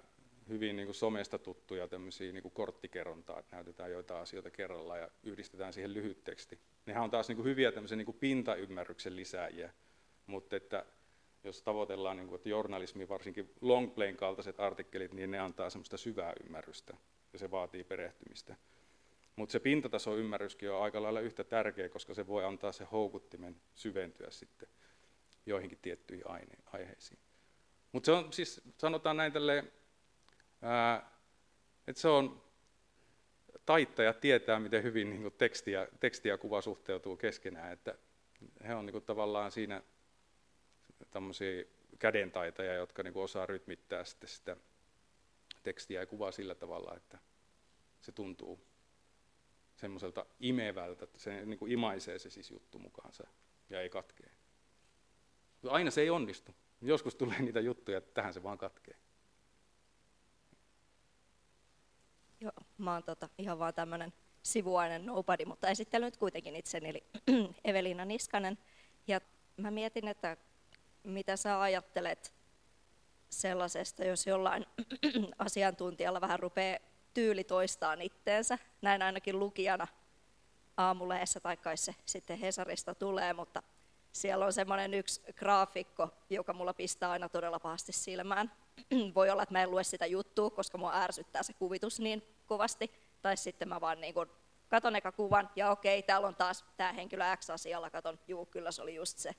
hyvin 0.49 0.75
niin 0.75 0.87
kuin 0.87 0.95
somesta 0.95 1.39
tuttuja 1.39 1.87
tämmöisiä 1.87 2.31
niin 2.31 2.51
korttikerrontaa, 2.51 3.39
että 3.39 3.55
näytetään 3.55 3.91
joitain 3.91 4.21
asioita 4.21 4.51
kerralla 4.51 4.97
ja 4.97 5.09
yhdistetään 5.23 5.73
siihen 5.73 5.93
lyhyt 5.93 6.23
teksti. 6.23 6.59
Nehän 6.85 7.03
on 7.03 7.11
taas 7.11 7.27
niin 7.27 7.35
kuin 7.35 7.45
hyviä 7.45 7.71
tämmöisiä 7.71 7.97
niin 7.97 8.05
kuin 8.05 8.17
pintaymmärryksen 8.19 9.15
lisääjiä, 9.15 9.73
mutta 10.25 10.55
että 10.55 10.85
jos 11.45 11.61
tavoitellaan, 11.61 12.17
niin 12.17 12.27
kuin, 12.27 12.35
että 12.35 12.49
journalismi, 12.49 13.09
varsinkin 13.09 13.53
longplayn 13.61 14.17
kaltaiset 14.17 14.59
artikkelit, 14.59 15.13
niin 15.13 15.31
ne 15.31 15.39
antaa 15.39 15.69
semmoista 15.69 15.97
syvää 15.97 16.33
ymmärrystä 16.43 16.97
ja 17.33 17.39
se 17.39 17.51
vaatii 17.51 17.83
perehtymistä. 17.83 18.55
Mutta 19.35 19.51
se 19.51 19.59
pintataso 19.59 20.15
ymmärryskin 20.17 20.71
on 20.71 20.83
aika 20.83 21.03
lailla 21.03 21.19
yhtä 21.19 21.43
tärkeä, 21.43 21.89
koska 21.89 22.13
se 22.13 22.27
voi 22.27 22.45
antaa 22.45 22.71
se 22.71 22.87
houkuttimen 22.91 23.55
syventyä 23.75 24.29
sitten 24.29 24.69
joihinkin 25.45 25.79
tiettyihin 25.81 26.25
aiheisiin. 26.65 27.19
Mutta 27.91 28.05
se 28.05 28.11
on 28.11 28.33
siis, 28.33 28.61
sanotaan 28.77 29.17
näin 29.17 29.31
tälleen, 29.31 29.71
että 31.87 32.01
se 32.01 32.07
on 32.07 32.41
taittajat 33.65 34.19
tietää, 34.19 34.59
miten 34.59 34.83
hyvin 34.83 35.09
niin 35.09 35.33
teksti, 35.37 35.71
ja, 35.71 35.87
teksti 35.99 36.29
ja 36.29 36.37
kuva 36.37 36.61
suhteutuu 36.61 37.17
keskenään, 37.17 37.73
että 37.73 37.95
he 38.67 38.75
on 38.75 38.85
niin 38.85 38.91
kuin 38.91 39.03
tavallaan 39.03 39.51
siinä 39.51 39.81
tämmöisiä 41.11 41.63
kädentaitajia, 41.99 42.73
jotka 42.73 43.03
niin 43.03 43.13
kuin 43.13 43.23
osaa 43.23 43.45
rytmittää 43.45 44.03
sitten 44.03 44.29
sitä 44.29 44.57
tekstiä 45.63 45.99
ja 45.99 46.05
kuvaa 46.05 46.31
sillä 46.31 46.55
tavalla, 46.55 46.95
että 46.95 47.17
se 48.01 48.11
tuntuu 48.11 48.59
semmoiselta 49.75 50.25
imevältä, 50.39 51.03
että 51.03 51.19
se 51.19 51.45
niin 51.45 51.59
kuin 51.59 51.71
imaisee 51.71 52.19
se 52.19 52.29
siis 52.29 52.51
juttu 52.51 52.79
mukaansa 52.79 53.27
ja 53.69 53.81
ei 53.81 53.89
katkee. 53.89 54.31
Aina 55.69 55.91
se 55.91 56.01
ei 56.01 56.09
onnistu. 56.09 56.51
Joskus 56.81 57.15
tulee 57.15 57.41
niitä 57.41 57.59
juttuja, 57.59 57.97
että 57.97 58.13
tähän 58.13 58.33
se 58.33 58.43
vaan 58.43 58.57
katkee. 58.57 58.95
Joo, 62.41 62.51
mä 62.77 62.93
oon 62.93 63.03
tota, 63.03 63.29
ihan 63.37 63.59
vaan 63.59 63.73
tämmöinen 63.73 64.13
sivuainen 64.43 65.05
nobody, 65.05 65.45
mutta 65.45 65.69
esittelen 65.69 66.07
nyt 66.07 66.17
kuitenkin 66.17 66.55
itseni, 66.55 66.89
eli 66.89 67.03
Evelina 67.63 68.05
Niskanen. 68.05 68.57
Ja 69.07 69.21
mä 69.57 69.71
mietin, 69.71 70.07
että 70.07 70.37
mitä 71.05 71.37
sä 71.37 71.61
ajattelet 71.61 72.33
sellaisesta, 73.29 74.05
jos 74.05 74.27
jollain 74.27 74.65
asiantuntijalla 75.37 76.21
vähän 76.21 76.39
rupeaa 76.39 76.79
tyyli 77.13 77.43
toistaan 77.43 78.01
itteensä. 78.01 78.57
Näin 78.81 79.01
ainakin 79.01 79.39
lukijana 79.39 79.87
aamulehdessä 80.77 81.39
tai 81.39 81.57
kai 81.57 81.77
se 81.77 81.95
sitten 82.05 82.39
Hesarista 82.39 82.95
tulee, 82.95 83.33
mutta 83.33 83.63
siellä 84.11 84.45
on 84.45 84.53
semmoinen 84.53 84.93
yksi 84.93 85.21
graafikko, 85.35 86.09
joka 86.29 86.53
mulla 86.53 86.73
pistää 86.73 87.11
aina 87.11 87.29
todella 87.29 87.59
pahasti 87.59 87.91
silmään. 87.91 88.51
Voi 89.15 89.29
olla, 89.29 89.43
että 89.43 89.53
mä 89.53 89.63
en 89.63 89.71
lue 89.71 89.83
sitä 89.83 90.05
juttua, 90.05 90.49
koska 90.49 90.77
mua 90.77 91.01
ärsyttää 91.01 91.43
se 91.43 91.53
kuvitus 91.53 91.99
niin 91.99 92.23
kovasti. 92.45 92.91
Tai 93.21 93.37
sitten 93.37 93.69
mä 93.69 93.81
vaan 93.81 94.01
niin 94.01 94.15
katon 94.67 94.95
eka 94.95 95.11
kuvan 95.11 95.49
ja 95.55 95.71
okei, 95.71 96.03
täällä 96.03 96.27
on 96.27 96.35
taas 96.35 96.65
tämä 96.77 96.93
henkilö 96.93 97.23
X-asialla, 97.37 97.89
katon, 97.89 98.19
juu, 98.27 98.45
kyllä 98.45 98.71
se 98.71 98.81
oli 98.81 98.95
just 98.95 99.17
se. 99.17 99.31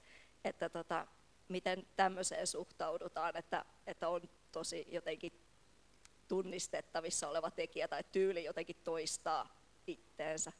Että 0.44 0.68
tota, 0.68 1.06
miten 1.48 1.86
tämmöiseen 1.96 2.46
suhtaudutaan, 2.46 3.36
että, 3.36 3.64
että 3.86 4.08
on 4.08 4.20
tosi 4.52 4.86
jotenkin 4.90 5.32
tunnistettavissa 6.28 7.28
oleva 7.28 7.50
tekijä 7.50 7.88
tai 7.88 8.04
tyyli 8.12 8.44
jotenkin 8.44 8.76
toistaa 8.84 9.60
itteensä. 9.86 10.52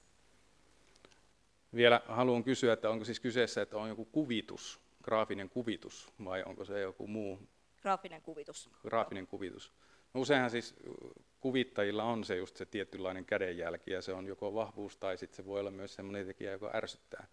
Vielä 1.74 2.00
haluan 2.08 2.44
kysyä, 2.44 2.72
että 2.72 2.90
onko 2.90 3.04
siis 3.04 3.20
kyseessä, 3.20 3.62
että 3.62 3.76
on 3.76 3.88
joku 3.88 4.04
kuvitus, 4.04 4.80
graafinen 5.02 5.50
kuvitus, 5.50 6.12
vai 6.24 6.42
onko 6.42 6.64
se 6.64 6.80
joku 6.80 7.06
muu? 7.06 7.40
Graafinen 7.82 8.22
kuvitus. 8.22 8.70
Graafinen 8.82 9.26
kuvitus. 9.26 9.72
No 10.14 10.20
useinhan 10.20 10.50
siis 10.50 10.74
kuvittajilla 11.40 12.04
on 12.04 12.24
se 12.24 12.36
just 12.36 12.56
se 12.56 12.66
tietynlainen 12.66 13.24
kädenjälki, 13.24 13.90
ja 13.90 14.02
se 14.02 14.12
on 14.12 14.26
joko 14.26 14.54
vahvuus 14.54 14.96
tai 14.96 15.18
sitten 15.18 15.36
se 15.36 15.46
voi 15.46 15.60
olla 15.60 15.70
myös 15.70 15.94
sellainen 15.94 16.26
tekijä, 16.26 16.52
joka 16.52 16.70
ärsyttää. 16.74 17.26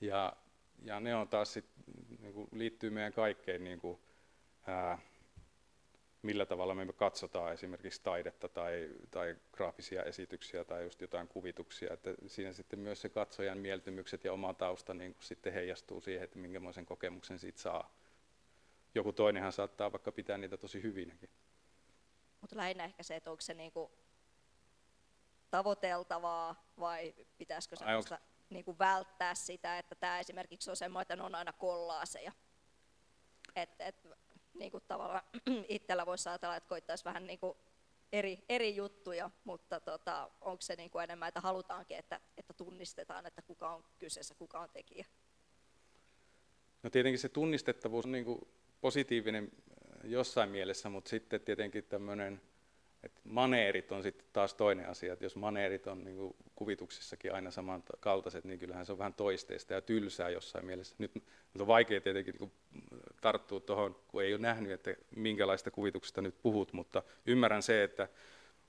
Ja, 0.00 0.32
ja 0.84 1.00
ne 1.00 1.14
on 1.14 1.28
taas 1.28 1.52
sit, 1.52 1.64
niin 2.34 2.48
kuin 2.48 2.58
liittyy 2.60 2.90
meidän 2.90 3.12
kaikkeen 3.12 3.64
niin 3.64 3.80
kuin, 3.80 3.98
ää, 4.66 4.98
millä 6.22 6.46
tavalla 6.46 6.74
me 6.74 6.92
katsotaan 6.92 7.52
esimerkiksi 7.52 8.00
taidetta 8.02 8.48
tai, 8.48 8.90
tai 9.10 9.36
graafisia 9.52 10.02
esityksiä 10.02 10.64
tai 10.64 10.84
just 10.84 11.00
jotain 11.00 11.28
kuvituksia, 11.28 11.92
että 11.92 12.14
siinä 12.26 12.52
sitten 12.52 12.78
myös 12.78 13.02
se 13.02 13.08
katsojan 13.08 13.58
mieltymykset 13.58 14.24
ja 14.24 14.32
oma 14.32 14.54
tausta 14.54 14.94
niin 14.94 15.14
kuin 15.14 15.24
sitten 15.24 15.52
heijastuu 15.52 16.00
siihen, 16.00 16.24
että 16.24 16.38
minkälaisen 16.38 16.86
kokemuksen 16.86 17.38
siitä 17.38 17.60
saa. 17.60 17.94
Joku 18.94 19.12
toinenhan 19.12 19.52
saattaa 19.52 19.92
vaikka 19.92 20.12
pitää 20.12 20.38
niitä 20.38 20.56
tosi 20.56 20.82
hyvinäkin. 20.82 21.30
Mutta 22.40 22.56
lähinnä 22.56 22.84
ehkä 22.84 23.02
se, 23.02 23.16
että 23.16 23.30
onko 23.30 23.40
se 23.40 23.54
niinku 23.54 23.90
tavoiteltavaa 25.50 26.64
vai 26.80 27.14
pitäisikö 27.38 27.76
se 28.52 28.54
niinku 28.54 28.78
välttää 28.78 29.34
sitä, 29.34 29.78
että 29.78 29.94
tämä 29.94 30.20
esimerkiksi 30.20 30.70
on 30.70 30.76
semmoinen, 30.76 31.02
että 31.02 31.16
ne 31.16 31.22
on 31.22 31.34
aina 31.34 31.52
kollaaseja. 31.52 32.32
Että 33.56 33.84
et, 33.84 34.08
niin 34.54 34.70
kuin 34.70 34.84
tavallaan 34.88 35.22
itsellä 35.68 36.06
voisi 36.06 36.28
ajatella, 36.28 36.56
että 36.56 36.68
koittaisi 36.68 37.04
vähän 37.04 37.26
niin 37.26 37.38
kuin 37.38 37.58
eri, 38.12 38.44
eri 38.48 38.76
juttuja, 38.76 39.30
mutta 39.44 39.80
tota, 39.80 40.30
onko 40.40 40.62
se 40.62 40.76
niin 40.76 40.90
kuin 40.90 41.04
enemmän, 41.04 41.28
että 41.28 41.40
halutaankin, 41.40 41.96
että, 41.96 42.20
että 42.36 42.52
tunnistetaan, 42.52 43.26
että 43.26 43.42
kuka 43.42 43.74
on 43.74 43.84
kyseessä, 43.98 44.34
kuka 44.34 44.60
on 44.60 44.68
tekijä? 44.72 45.06
No 46.82 46.90
tietenkin 46.90 47.18
se 47.18 47.28
tunnistettavuus 47.28 48.04
on 48.04 48.12
niin 48.12 48.24
kuin 48.24 48.48
positiivinen 48.80 49.44
äh, 49.44 50.10
jossain 50.10 50.50
mielessä, 50.50 50.88
mutta 50.88 51.10
sitten 51.10 51.40
tietenkin 51.40 51.84
tämmöinen 51.84 52.42
et 53.02 53.20
maneerit 53.24 53.92
on 53.92 54.02
sitten 54.02 54.26
taas 54.32 54.54
toinen 54.54 54.88
asia, 54.88 55.12
että 55.12 55.24
jos 55.24 55.36
maneerit 55.36 55.86
on 55.86 56.04
niin 56.04 56.34
kuvituksissakin 56.54 57.34
aina 57.34 57.50
samankaltaiset, 57.50 58.44
niin 58.44 58.58
kyllähän 58.58 58.86
se 58.86 58.92
on 58.92 58.98
vähän 58.98 59.14
toisteista 59.14 59.74
ja 59.74 59.82
tylsää 59.82 60.30
jossain 60.30 60.66
mielessä. 60.66 60.96
Nyt, 60.98 61.14
nyt 61.14 61.60
on 61.60 61.66
vaikea 61.66 62.00
tietenkin 62.00 62.34
niin 62.40 62.52
tarttua 63.20 63.60
tuohon, 63.60 63.96
kun 64.08 64.22
ei 64.22 64.34
ole 64.34 64.42
nähnyt, 64.42 64.72
että 64.72 64.94
minkälaista 65.16 65.70
kuvituksesta 65.70 66.20
nyt 66.20 66.42
puhut, 66.42 66.72
mutta 66.72 67.02
ymmärrän 67.26 67.62
se, 67.62 67.84
että 67.84 68.08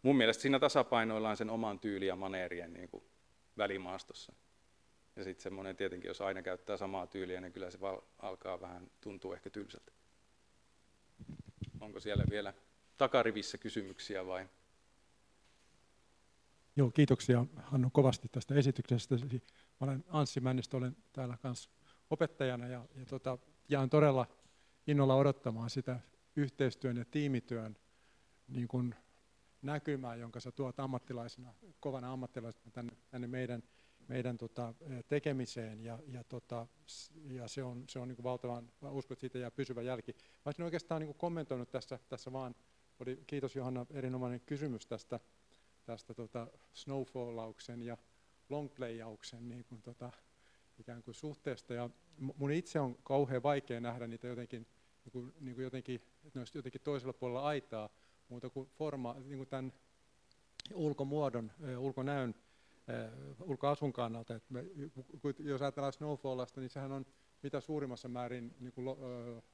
mun 0.02 0.16
mielestä 0.16 0.42
siinä 0.42 0.60
tasapainoillaan 0.60 1.38
sen 1.38 1.50
oman 1.50 1.80
tyyli 1.80 2.08
ja 2.08 2.16
maneerien 2.16 2.74
niin 2.74 2.90
välimaastossa. 3.58 4.34
Ja 5.16 5.24
sitten 5.24 5.44
semmoinen 5.44 5.76
tietenkin, 5.76 6.08
jos 6.08 6.22
aina 6.22 6.42
käyttää 6.42 6.78
samaa 6.78 7.08
tyyliä, 7.08 7.42
niin 7.42 7.54
kyllä 7.54 7.72
se 7.72 7.78
alkaa 8.20 8.62
vähän 8.62 8.92
tuntua 9.02 9.34
ehkä 9.34 9.50
tylsältä. 9.50 9.92
Onko 11.82 12.00
siellä 12.00 12.24
vielä 12.30 12.54
takarivissä 12.98 13.58
kysymyksiä 13.58 14.26
vai? 14.26 14.50
Joo, 16.76 16.92
kiitoksia 16.92 17.46
Hannu 17.56 17.90
kovasti 17.90 18.28
tästä 18.32 18.56
esityksestä. 18.56 19.16
Mä 19.16 19.30
olen 19.80 20.06
Anssi 20.08 20.40
Männistö, 20.40 20.78
olen 20.78 20.98
täällä 21.14 21.38
kanssa 21.38 21.70
opettajana 22.10 22.68
ja, 22.68 22.86
ja 22.96 23.06
tota, 23.06 23.38
jään 23.70 23.90
todella 23.90 24.28
innolla 24.88 25.16
odottamaan 25.16 25.70
sitä 25.70 26.00
yhteistyön 26.36 26.98
ja 26.98 27.06
tiimityön 27.06 27.78
niin 28.48 28.68
kuin 28.68 28.96
näkymää, 29.62 30.16
jonka 30.16 30.40
sä 30.40 30.52
tuot 30.52 30.80
ammattilaisena, 30.80 31.54
kovana 31.80 32.14
ammattilaisena 32.14 32.72
tänne, 32.72 32.94
tänne 33.10 33.28
meidän, 33.28 33.64
meidän 34.08 34.38
tota, 34.38 34.74
tekemiseen 35.08 35.84
ja, 35.84 36.00
ja, 36.08 36.24
tota, 36.24 36.68
ja 37.26 37.48
se 37.48 37.64
on, 37.64 37.84
se 37.90 38.00
on 38.00 38.08
niin 38.08 38.16
kuin 38.16 38.24
valtavan, 38.24 38.72
uskon, 38.82 39.16
että 39.16 39.22
siitä 39.22 39.38
jää 39.38 39.52
pysyvä 39.52 39.82
jälki. 39.82 40.12
Mä 40.14 40.42
olisin 40.46 40.66
oikeastaan 40.66 41.02
niin 41.02 41.08
kuin 41.08 41.18
kommentoinut 41.18 41.72
tässä, 41.72 42.00
tässä 42.10 42.34
vaan 42.34 42.56
oli, 43.04 43.24
kiitos 43.28 43.56
Johanna, 43.56 43.86
erinomainen 43.92 44.42
kysymys 44.42 44.86
tästä, 44.86 45.20
tästä 45.86 46.14
tota 46.14 46.48
snowfallauksen 46.74 47.82
ja 47.82 47.98
longplayauksen 48.50 49.50
niin 49.50 49.66
kuin 49.66 49.82
tota, 49.82 50.12
ikään 50.80 51.04
kuin 51.04 51.16
suhteesta. 51.16 51.74
Ja 51.74 51.90
mun 52.18 52.52
itse 52.52 52.80
on 52.80 52.96
kauhean 53.04 53.44
vaikea 53.44 53.80
nähdä 53.80 54.08
niitä 54.08 54.28
jotenkin, 54.28 54.68
niin 55.06 55.12
kuin, 55.12 55.34
niin 55.40 55.56
kuin 55.56 55.64
jotenkin, 55.64 55.96
että 55.96 56.40
ne 56.40 56.42
olisi 56.42 56.58
jotenkin 56.58 56.82
toisella 56.82 57.14
puolella 57.14 57.44
aitaa, 57.44 57.90
muuta 58.30 58.50
kuin 58.50 58.70
forma, 58.70 59.14
niin 59.14 59.38
kuin 59.38 59.50
tämän 59.50 59.74
ulkomuodon, 60.74 61.52
ulkonäön, 61.78 62.36
ulkoasun 63.42 63.94
kannalta. 63.94 64.36
Että 64.36 64.54
me, 64.54 64.66
jos 65.40 65.62
ajatellaan 65.62 65.94
snowfallasta, 65.94 66.62
niin 66.62 66.70
sehän 66.70 66.92
on 66.92 67.06
mitä 67.44 67.62
suurimmassa 67.62 68.08
määrin 68.08 68.56
niin 68.60 68.74
kuin, 68.74 68.88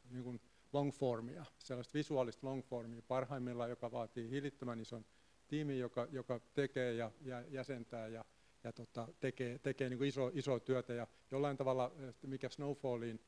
niin 0.09 0.23
kuin 0.23 0.41
longformia, 0.73 1.45
sellaista 1.57 1.93
visuaalista 1.93 2.47
longformia 2.47 3.01
parhaimmillaan, 3.07 3.69
joka 3.69 3.91
vaatii 3.91 4.29
hillittömän 4.29 4.79
ison 4.79 5.05
tiimin, 5.47 5.79
joka, 5.79 6.07
joka 6.11 6.39
tekee 6.53 6.93
ja, 6.93 7.11
ja 7.21 7.41
jäsentää 7.41 8.07
ja, 8.07 8.25
ja 8.63 8.73
tota, 8.73 9.07
tekee, 9.19 9.59
tekee 9.59 9.89
niin 9.89 10.03
iso, 10.03 10.31
iso 10.33 10.59
työtä. 10.59 10.93
Ja 10.93 11.07
jollain 11.31 11.57
tavalla, 11.57 11.91
mikä 12.27 12.49
Snowfalliin, 12.49 13.19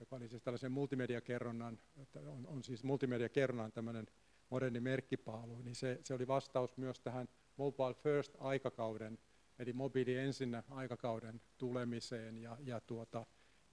joka 0.00 0.16
oli 0.16 0.28
siis 0.28 0.42
tällaisen 0.42 0.72
multimediakerronnan, 0.72 1.78
on, 2.26 2.46
on 2.46 2.64
siis 2.64 2.84
multimediakerronnan 2.84 3.72
tämmöinen 3.72 4.06
moderni 4.50 4.80
merkkipaalu, 4.80 5.62
niin 5.62 5.74
se, 5.74 6.00
se 6.04 6.14
oli 6.14 6.26
vastaus 6.26 6.76
myös 6.76 7.00
tähän 7.00 7.28
mobile 7.56 7.94
first 7.94 8.36
aikakauden, 8.38 9.18
eli 9.58 9.72
mobiili 9.72 10.16
ensinnä 10.16 10.62
aikakauden 10.70 11.40
tulemiseen 11.58 12.38
ja, 12.38 12.56
ja, 12.60 12.80
tuota, 12.80 13.26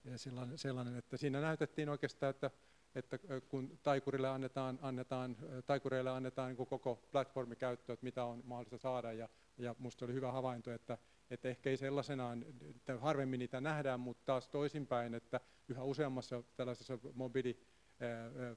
ja 0.03 0.17
sellainen, 0.17 0.57
sellainen, 0.57 0.95
että 0.95 1.17
siinä 1.17 1.41
näytettiin 1.41 1.89
oikeastaan, 1.89 2.29
että 2.29 2.51
että 2.95 3.19
kun 3.49 3.79
taikurille 3.83 4.29
annetaan, 4.29 4.79
annetaan, 4.81 5.37
taikureille 5.65 6.09
annetaan 6.09 6.49
niin 6.49 6.67
koko 6.67 6.95
platformi 7.11 7.55
käyttöön, 7.55 7.93
että 7.93 8.03
mitä 8.03 8.23
on 8.23 8.41
mahdollista 8.45 8.77
saada. 8.77 9.13
Ja, 9.13 9.29
ja 9.57 9.75
minusta 9.79 10.05
oli 10.05 10.13
hyvä 10.13 10.31
havainto, 10.31 10.71
että, 10.71 10.97
että 11.29 11.49
ehkä 11.49 11.69
ei 11.69 11.77
sellaisenaan, 11.77 12.45
että 12.75 12.97
harvemmin 12.97 13.39
niitä 13.39 13.61
nähdään, 13.61 13.99
mutta 13.99 14.23
taas 14.25 14.47
toisinpäin, 14.47 15.13
että 15.13 15.39
yhä 15.69 15.83
useammassa 15.83 16.43
tällaisessa 16.55 16.99
mobiili 17.13 17.59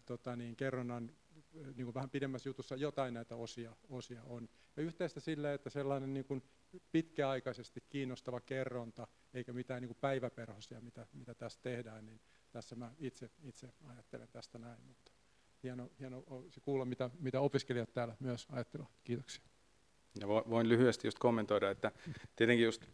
tota 0.06 0.36
niin, 0.36 0.56
kerronnan 0.56 1.12
niin 1.52 1.84
kuin 1.84 1.94
vähän 1.94 2.10
pidemmässä 2.10 2.48
jutussa 2.48 2.76
jotain 2.76 3.14
näitä 3.14 3.36
osia, 3.36 3.76
osia 3.88 4.22
on. 4.22 4.48
Ja 4.76 4.82
yhteistä 4.82 5.20
sille, 5.20 5.54
että 5.54 5.70
sellainen 5.70 6.14
niin 6.14 6.24
kuin 6.24 6.42
pitkäaikaisesti 6.92 7.84
kiinnostava 7.90 8.40
kerronta, 8.40 9.06
eikä 9.34 9.52
mitään 9.52 9.82
niin 9.82 9.88
kuin 9.88 9.98
päiväperhosia, 10.00 10.80
mitä, 10.80 11.06
mitä 11.12 11.34
tässä 11.34 11.60
tehdään, 11.62 12.06
niin 12.06 12.20
tässä 12.54 12.76
mä 12.76 12.92
itse, 12.98 13.30
itse 13.42 13.68
ajattelen 13.88 14.28
tästä 14.28 14.58
näin, 14.58 14.80
mutta 14.86 15.12
hieno, 15.62 15.90
hieno 16.00 16.24
kuulla, 16.62 16.84
mitä, 16.84 17.10
mitä 17.20 17.40
opiskelijat 17.40 17.92
täällä 17.92 18.16
myös 18.20 18.46
ajattelevat. 18.50 18.92
Kiitoksia. 19.04 19.44
Ja 20.20 20.28
voin 20.28 20.68
lyhyesti 20.68 21.06
just 21.06 21.18
kommentoida, 21.18 21.70
että 21.70 21.92
tietenkin 22.36 22.64
just 22.64 22.86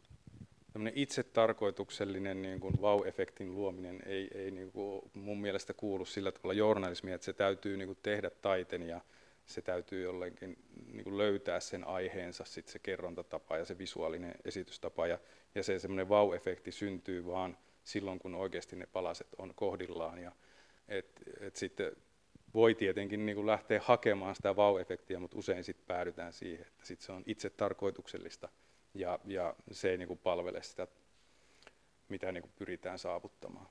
tämmöinen 0.72 0.92
itsetarkoituksellinen 0.96 2.42
niin 2.42 2.60
kuin 2.60 2.74
wow-efektin 2.80 3.54
luominen 3.54 4.02
ei, 4.06 4.30
ei 4.34 4.50
niin 4.50 4.72
kuin 4.72 5.10
mun 5.14 5.40
mielestä 5.40 5.74
kuulu 5.74 6.04
sillä 6.04 6.32
tavalla 6.32 6.52
journalismiin, 6.52 7.14
että 7.14 7.24
se 7.24 7.32
täytyy 7.32 7.76
niin 7.76 7.88
kuin 7.88 7.98
tehdä 8.02 8.30
taiten 8.30 8.82
ja 8.82 9.00
se 9.46 9.62
täytyy 9.62 10.02
jollekin 10.02 10.56
niin 10.92 11.04
kuin 11.04 11.18
löytää 11.18 11.60
sen 11.60 11.84
aiheensa, 11.84 12.44
sit 12.44 12.68
se 12.68 12.78
kerrontatapa 12.78 13.56
ja 13.56 13.64
se 13.64 13.78
visuaalinen 13.78 14.34
esitystapa 14.44 15.06
ja, 15.06 15.18
ja 15.54 15.62
se 15.62 15.78
semmoinen 15.78 16.08
wow-efekti 16.08 16.72
syntyy 16.72 17.26
vaan 17.26 17.56
silloin, 17.84 18.18
kun 18.18 18.34
oikeasti 18.34 18.76
ne 18.76 18.86
palaset 18.86 19.28
on 19.38 19.54
kohdillaan 19.54 20.18
ja 20.18 20.32
et, 20.88 21.22
et 21.40 21.56
sitten 21.56 21.92
voi 22.54 22.74
tietenkin 22.74 23.26
niin 23.26 23.36
kuin 23.36 23.46
lähteä 23.46 23.80
hakemaan 23.84 24.36
sitä 24.36 24.52
wow-efektiä, 24.52 25.18
mutta 25.18 25.38
usein 25.38 25.64
sitten 25.64 25.86
päädytään 25.86 26.32
siihen, 26.32 26.66
että 26.66 26.86
sit 26.86 27.00
se 27.00 27.12
on 27.12 27.22
itse 27.26 27.50
tarkoituksellista 27.50 28.48
ja, 28.94 29.18
ja 29.24 29.54
se 29.72 29.90
ei 29.90 29.98
niin 29.98 30.08
kuin 30.08 30.18
palvele 30.18 30.62
sitä, 30.62 30.86
mitä 32.08 32.32
niin 32.32 32.42
kuin 32.42 32.52
pyritään 32.58 32.98
saavuttamaan. 32.98 33.66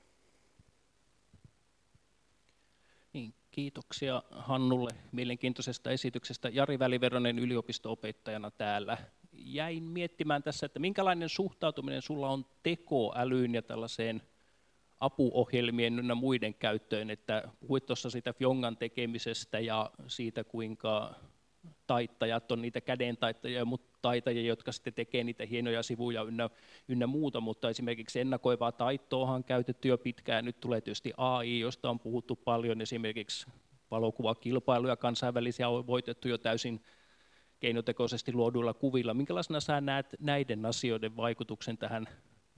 Niin, 3.12 3.34
kiitoksia 3.50 4.22
Hannulle 4.30 4.90
mielenkiintoisesta 5.12 5.90
esityksestä. 5.90 6.48
Jari 6.48 6.78
Väliveronen 6.78 7.38
yliopisto-opettajana 7.38 8.50
täällä. 8.50 8.98
Jäin 9.44 9.82
miettimään 9.82 10.42
tässä, 10.42 10.66
että 10.66 10.78
minkälainen 10.78 11.28
suhtautuminen 11.28 12.02
sulla 12.02 12.28
on 12.28 12.46
tekoälyyn 12.62 13.54
ja 13.54 13.62
tällaiseen 13.62 14.22
apuohjelmien 15.00 15.98
ynnä 15.98 16.14
muiden 16.14 16.54
käyttöön, 16.54 17.10
että 17.10 17.42
puhuit 17.60 17.86
tuossa 17.86 18.10
siitä 18.10 18.32
Fjongan 18.32 18.76
tekemisestä 18.76 19.60
ja 19.60 19.90
siitä, 20.06 20.44
kuinka 20.44 21.14
taittajat 21.86 22.52
on 22.52 22.62
niitä 22.62 22.80
kädentaittajia, 22.80 23.64
mutta 23.64 23.98
taitajia, 24.02 24.42
jotka 24.42 24.72
sitten 24.72 24.94
tekee 24.94 25.24
niitä 25.24 25.46
hienoja 25.46 25.82
sivuja 25.82 26.22
ynnä, 26.22 26.50
ynnä 26.88 27.06
muuta, 27.06 27.40
mutta 27.40 27.70
esimerkiksi 27.70 28.20
ennakoivaa 28.20 28.72
taittoa 28.72 29.30
on 29.30 29.44
käytetty 29.44 29.88
jo 29.88 29.98
pitkään, 29.98 30.44
nyt 30.44 30.60
tulee 30.60 30.80
tietysti 30.80 31.12
AI, 31.16 31.60
josta 31.60 31.90
on 31.90 32.00
puhuttu 32.00 32.36
paljon, 32.36 32.80
esimerkiksi 32.80 33.46
valokuvakilpailuja 33.90 34.96
kansainvälisiä 34.96 35.68
on 35.68 35.86
voitettu 35.86 36.28
jo 36.28 36.38
täysin 36.38 36.80
keinotekoisesti 37.60 38.32
luoduilla 38.32 38.74
kuvilla. 38.74 39.14
Minkälaisena 39.14 39.60
sä 39.60 39.80
näet 39.80 40.06
näiden 40.20 40.66
asioiden 40.66 41.16
vaikutuksen 41.16 41.78
tähän 41.78 42.06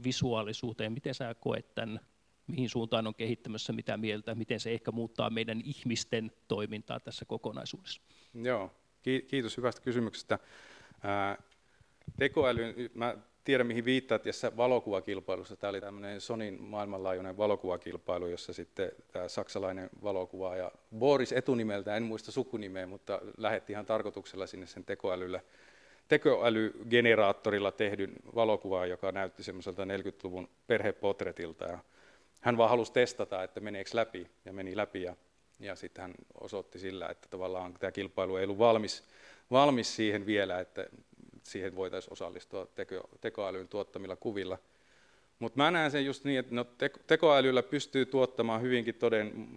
visuaalisuuteen? 0.05 0.92
Miten 0.92 1.14
sä 1.14 1.34
koet 1.34 1.74
tämän 1.74 2.00
mihin 2.46 2.68
suuntaan 2.68 3.07
on 3.07 3.14
kehittämässä, 3.14 3.72
mitä 3.72 3.96
mieltä, 3.96 4.34
miten 4.34 4.61
se 4.61 4.72
ehkä 4.72 4.92
muuttaa 4.92 5.30
meidän 5.30 5.61
ihmisten 5.64 6.32
toimintaa 6.48 7.00
tässä 7.00 7.24
kokonaisuudessa? 7.24 8.03
Joo, 8.34 8.70
kiitos 9.03 9.57
hyvästä 9.57 9.80
kysymyksestä. 9.80 10.38
tekoäly, 12.18 12.90
mä 12.94 13.16
tiedän 13.45 13.66
mihin 13.66 13.84
viittaat, 13.84 14.22
tässä 14.22 14.57
valokuvakilpailussa, 14.57 15.57
tämä 15.57 15.68
oli 15.68 15.80
tämmöinen 15.80 16.20
Sonin 16.20 16.62
maailmanlaajuinen 16.62 17.36
valokuvakilpailu, 17.36 18.26
jossa 18.26 18.53
sitten 18.53 18.93
tämä 19.12 19.28
saksalainen 19.28 19.90
valokuvaaja 20.03 20.72
Boris 20.99 21.32
etunimeltä, 21.32 21.97
en 21.97 22.03
muista 22.03 22.32
sukunimeä, 22.32 22.86
mutta 22.86 23.20
lähetti 23.36 23.72
ihan 23.72 23.86
tarkoituksella 23.86 24.47
sinne 24.47 24.66
sen 24.66 24.84
tekoälyllä, 24.84 25.40
tekoälygeneraattorilla 26.09 27.72
tehdyn 27.72 28.12
valokuvaa, 28.34 28.86
joka 28.86 29.12
näytti 29.12 29.43
semmoiselta 29.43 29.84
40-luvun 29.84 30.49
perhepotretilta. 30.66 31.64
Ja 31.64 31.78
hän 32.40 32.57
vaan 32.57 32.70
halusi 32.70 32.93
testata, 32.93 33.43
että 33.43 33.61
meneekö 33.61 33.90
läpi, 33.95 34.26
ja 34.45 34.53
meni 34.53 34.76
läpi, 34.76 35.03
ja, 35.03 35.16
ja 35.61 35.76
sitten 35.76 36.03
hän 36.03 36.14
osoitti 36.40 36.78
sillä, 36.78 37.09
että 37.09 37.28
tavallaan 37.30 37.74
tämä 37.74 37.93
kilpailu 37.93 38.36
ei 38.36 38.45
ollut 38.45 38.59
valmis, 38.59 39.05
valmis 39.51 39.97
siihen 39.97 40.26
vielä, 40.26 40.61
että 40.61 40.86
siihen 41.43 41.76
voitaisiin 41.76 42.12
osallistua 42.12 42.66
teko, 42.66 43.09
tekoälyn 43.20 43.68
tuottamilla 43.68 44.16
kuvilla. 44.16 44.59
Mutta 45.38 45.62
mä 45.62 45.70
näen 45.70 45.90
sen 45.90 46.07
just 46.07 46.24
niin, 46.24 46.38
että 46.38 46.55
no, 46.55 46.66
tekoälyllä 47.07 47.62
pystyy 47.62 48.07
tuottamaan 48.07 48.62
hyvinkin 48.62 48.95
toden 48.95 49.49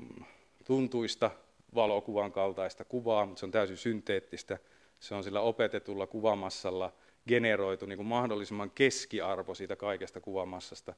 tuntuista 0.66 1.32
valokuvan 1.76 2.32
kaltaista 2.32 2.86
kuvaa, 2.86 3.26
mutta 3.26 3.40
se 3.40 3.46
on 3.46 3.52
täysin 3.52 3.78
synteettistä. 3.78 4.58
Se 5.00 5.16
on 5.16 5.24
sillä 5.24 5.42
opetetulla 5.42 6.08
kuvamassalla 6.08 6.94
generoitu 7.28 7.86
niin 7.86 7.98
kuin 7.98 8.08
mahdollisimman 8.08 8.72
keskiarvo 8.72 9.56
siitä 9.56 9.76
kaikesta 9.76 10.22
kuvamassasta, 10.22 10.94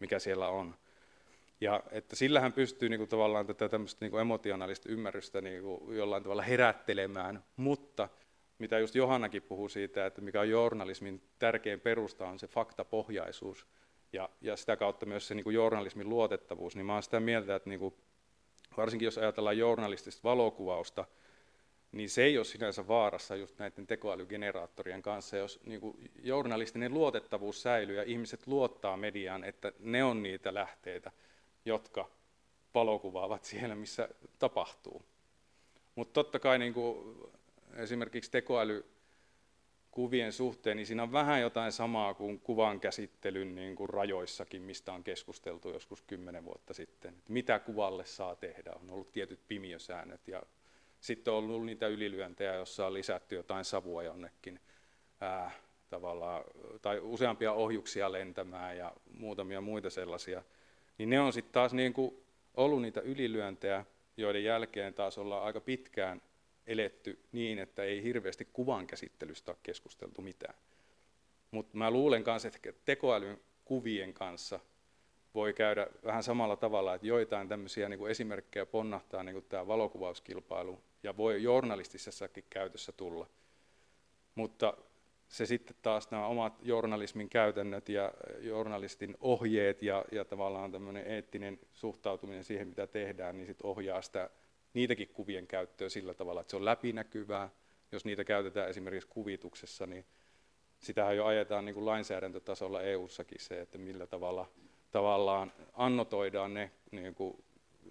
mikä 0.00 0.18
siellä 0.18 0.48
on. 0.48 0.74
Ja 1.60 1.82
että 1.90 2.16
sillähän 2.16 2.52
pystyy 2.52 2.88
niin 2.88 2.98
kuin, 2.98 3.08
tavallaan 3.08 3.46
tätä 3.46 3.68
tämmöistä 3.68 4.04
niin 4.04 4.10
kuin 4.10 4.20
emotionaalista 4.20 4.88
ymmärrystä 4.88 5.40
niin 5.40 5.62
kuin, 5.62 5.96
jollain 5.96 6.22
tavalla 6.22 6.42
herättelemään, 6.42 7.44
mutta 7.56 8.08
mitä 8.62 8.78
just 8.78 8.94
Johannakin 8.94 9.42
puhuu 9.42 9.68
siitä, 9.68 10.06
että 10.06 10.20
mikä 10.20 10.40
on 10.40 10.50
journalismin 10.50 11.22
tärkein 11.38 11.80
perusta 11.80 12.28
on 12.28 12.38
se 12.38 12.46
faktapohjaisuus. 12.46 13.66
Ja, 14.12 14.28
ja 14.40 14.56
sitä 14.56 14.76
kautta 14.76 15.06
myös 15.06 15.28
se 15.28 15.34
niin 15.34 15.44
kuin 15.44 15.54
journalismin 15.54 16.08
luotettavuus, 16.08 16.76
niin 16.76 16.86
mä 16.86 16.92
olen 16.92 17.02
sitä 17.02 17.20
mieltä, 17.20 17.56
että 17.56 17.68
niin 17.68 17.80
kuin, 17.80 17.94
varsinkin 18.76 19.06
jos 19.06 19.18
ajatellaan 19.18 19.58
journalistista 19.58 20.20
valokuvausta, 20.24 21.04
niin 21.92 22.10
se 22.10 22.24
ei 22.24 22.38
ole 22.38 22.44
sinänsä 22.44 22.88
vaarassa 22.88 23.36
just 23.36 23.58
näiden 23.58 23.86
tekoälygeneraattorien 23.86 25.02
kanssa, 25.02 25.36
jos 25.36 25.60
niin 25.66 25.80
kuin 25.80 26.10
journalistinen 26.22 26.94
luotettavuus 26.94 27.62
säilyy 27.62 27.96
ja 27.96 28.02
ihmiset 28.02 28.46
luottaa 28.46 28.96
mediaan, 28.96 29.44
että 29.44 29.72
ne 29.78 30.04
on 30.04 30.22
niitä 30.22 30.54
lähteitä, 30.54 31.12
jotka 31.64 32.10
valokuvaavat 32.74 33.44
siellä, 33.44 33.74
missä 33.74 34.08
tapahtuu. 34.38 35.02
Mutta 35.94 36.12
totta 36.12 36.38
kai 36.38 36.58
niin 36.58 36.74
kuin 36.74 37.16
esimerkiksi 37.76 38.30
tekoälykuvien 38.30 40.32
suhteen, 40.32 40.76
niin 40.76 40.86
siinä 40.86 41.02
on 41.02 41.12
vähän 41.12 41.40
jotain 41.40 41.72
samaa 41.72 42.14
kuin 42.14 42.40
kuvan 42.40 42.80
käsittelyn 42.80 43.54
niin 43.54 43.76
kuin 43.76 43.90
rajoissakin, 43.90 44.62
mistä 44.62 44.92
on 44.92 45.04
keskusteltu 45.04 45.70
joskus 45.70 46.02
kymmenen 46.02 46.44
vuotta 46.44 46.74
sitten. 46.74 47.14
Että 47.14 47.32
mitä 47.32 47.58
kuvalle 47.58 48.04
saa 48.04 48.36
tehdä, 48.36 48.72
on 48.82 48.90
ollut 48.90 49.12
tietyt 49.12 49.40
pimiösäännöt 49.48 50.28
ja 50.28 50.42
sitten 51.00 51.34
on 51.34 51.38
ollut 51.38 51.66
niitä 51.66 51.86
ylilyöntejä, 51.86 52.54
joissa 52.54 52.86
on 52.86 52.94
lisätty 52.94 53.34
jotain 53.34 53.64
savua 53.64 54.02
jonnekin 54.02 54.60
ää, 55.20 55.50
tavallaan, 55.90 56.44
tai 56.82 57.00
useampia 57.00 57.52
ohjuksia 57.52 58.12
lentämään 58.12 58.76
ja 58.76 58.92
muutamia 59.18 59.60
muita 59.60 59.90
sellaisia 59.90 60.42
niin 60.98 61.10
ne 61.10 61.20
on 61.20 61.32
sitten 61.32 61.52
taas 61.52 61.72
niin 61.72 61.92
kuin 61.92 62.16
ollut 62.54 62.82
niitä 62.82 63.00
ylilyöntejä, 63.00 63.84
joiden 64.16 64.44
jälkeen 64.44 64.94
taas 64.94 65.18
ollaan 65.18 65.44
aika 65.44 65.60
pitkään 65.60 66.22
eletty 66.66 67.18
niin, 67.32 67.58
että 67.58 67.82
ei 67.82 68.02
hirveästi 68.02 68.48
kuvan 68.52 68.86
käsittelystä 68.86 69.50
ole 69.50 69.58
keskusteltu 69.62 70.22
mitään. 70.22 70.54
Mutta 71.50 71.76
mä 71.76 71.90
luulen 71.90 72.24
kanssa, 72.24 72.48
että 72.48 72.72
tekoälyn 72.84 73.40
kuvien 73.64 74.14
kanssa 74.14 74.60
voi 75.34 75.52
käydä 75.52 75.86
vähän 76.04 76.22
samalla 76.22 76.56
tavalla, 76.56 76.94
että 76.94 77.06
joitain 77.06 77.48
tämmöisiä 77.48 77.88
niin 77.88 78.10
esimerkkejä 78.10 78.66
ponnahtaa 78.66 79.22
niin 79.22 79.44
tämä 79.48 79.66
valokuvauskilpailu 79.66 80.80
ja 81.02 81.16
voi 81.16 81.42
journalistisessakin 81.42 82.44
käytössä 82.50 82.92
tulla. 82.92 83.26
Mutta 84.34 84.74
se 85.28 85.46
sitten 85.46 85.76
taas 85.82 86.10
nämä 86.10 86.26
omat 86.26 86.58
journalismin 86.62 87.28
käytännöt 87.28 87.88
ja 87.88 88.12
journalistin 88.40 89.16
ohjeet 89.20 89.82
ja, 89.82 90.04
ja 90.12 90.24
tavallaan 90.24 90.72
tämmöinen 90.72 91.06
eettinen 91.06 91.58
suhtautuminen 91.72 92.44
siihen, 92.44 92.68
mitä 92.68 92.86
tehdään, 92.86 93.36
niin 93.36 93.46
sitten 93.46 93.66
ohjaa 93.66 94.02
sitä 94.02 94.30
niitäkin 94.74 95.08
kuvien 95.08 95.46
käyttöä 95.46 95.88
sillä 95.88 96.14
tavalla, 96.14 96.40
että 96.40 96.50
se 96.50 96.56
on 96.56 96.64
läpinäkyvää. 96.64 97.50
Jos 97.92 98.04
niitä 98.04 98.24
käytetään 98.24 98.68
esimerkiksi 98.68 99.08
kuvituksessa, 99.08 99.86
niin 99.86 100.04
sitähän 100.78 101.16
jo 101.16 101.26
ajetaan 101.26 101.64
niin 101.64 101.74
kuin 101.74 101.86
lainsäädäntötasolla 101.86 102.82
EU-sakin 102.82 103.40
se, 103.40 103.60
että 103.60 103.78
millä 103.78 104.06
tavalla 104.06 104.48
tavallaan 104.90 105.52
annotoidaan 105.72 106.54
ne 106.54 106.70
niin 106.90 107.14
kuin, 107.14 107.44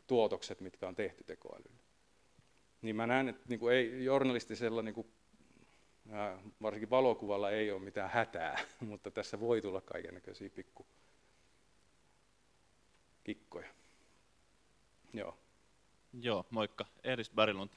tuotokset, 0.08 0.62
mitkä 0.62 0.88
on 0.88 0.96
tehty 0.96 1.24
tekoälyllä. 1.24 1.82
Niin 2.82 2.96
mä 2.96 3.08
näen, 3.08 3.30
että 3.30 3.44
niin 3.48 3.60
kuin 3.60 3.76
ei 3.76 4.04
journalistisella 4.04 4.82
niin 4.82 4.96
kuin 4.96 5.08
varsinkin 6.62 6.90
valokuvalla 6.90 7.52
ei 7.52 7.72
ole 7.72 7.82
mitään 7.82 8.10
hätää, 8.10 8.60
mutta 8.80 9.12
tässä 9.12 9.40
voi 9.40 9.62
tulla 9.62 9.82
näköisiä 10.12 10.50
pikku 10.50 10.86
kikkoja. 13.24 13.68
Joo. 15.14 15.38
Joo, 16.20 16.46
moikka. 16.50 16.86
Eris 17.04 17.30
Berglund. 17.30 17.70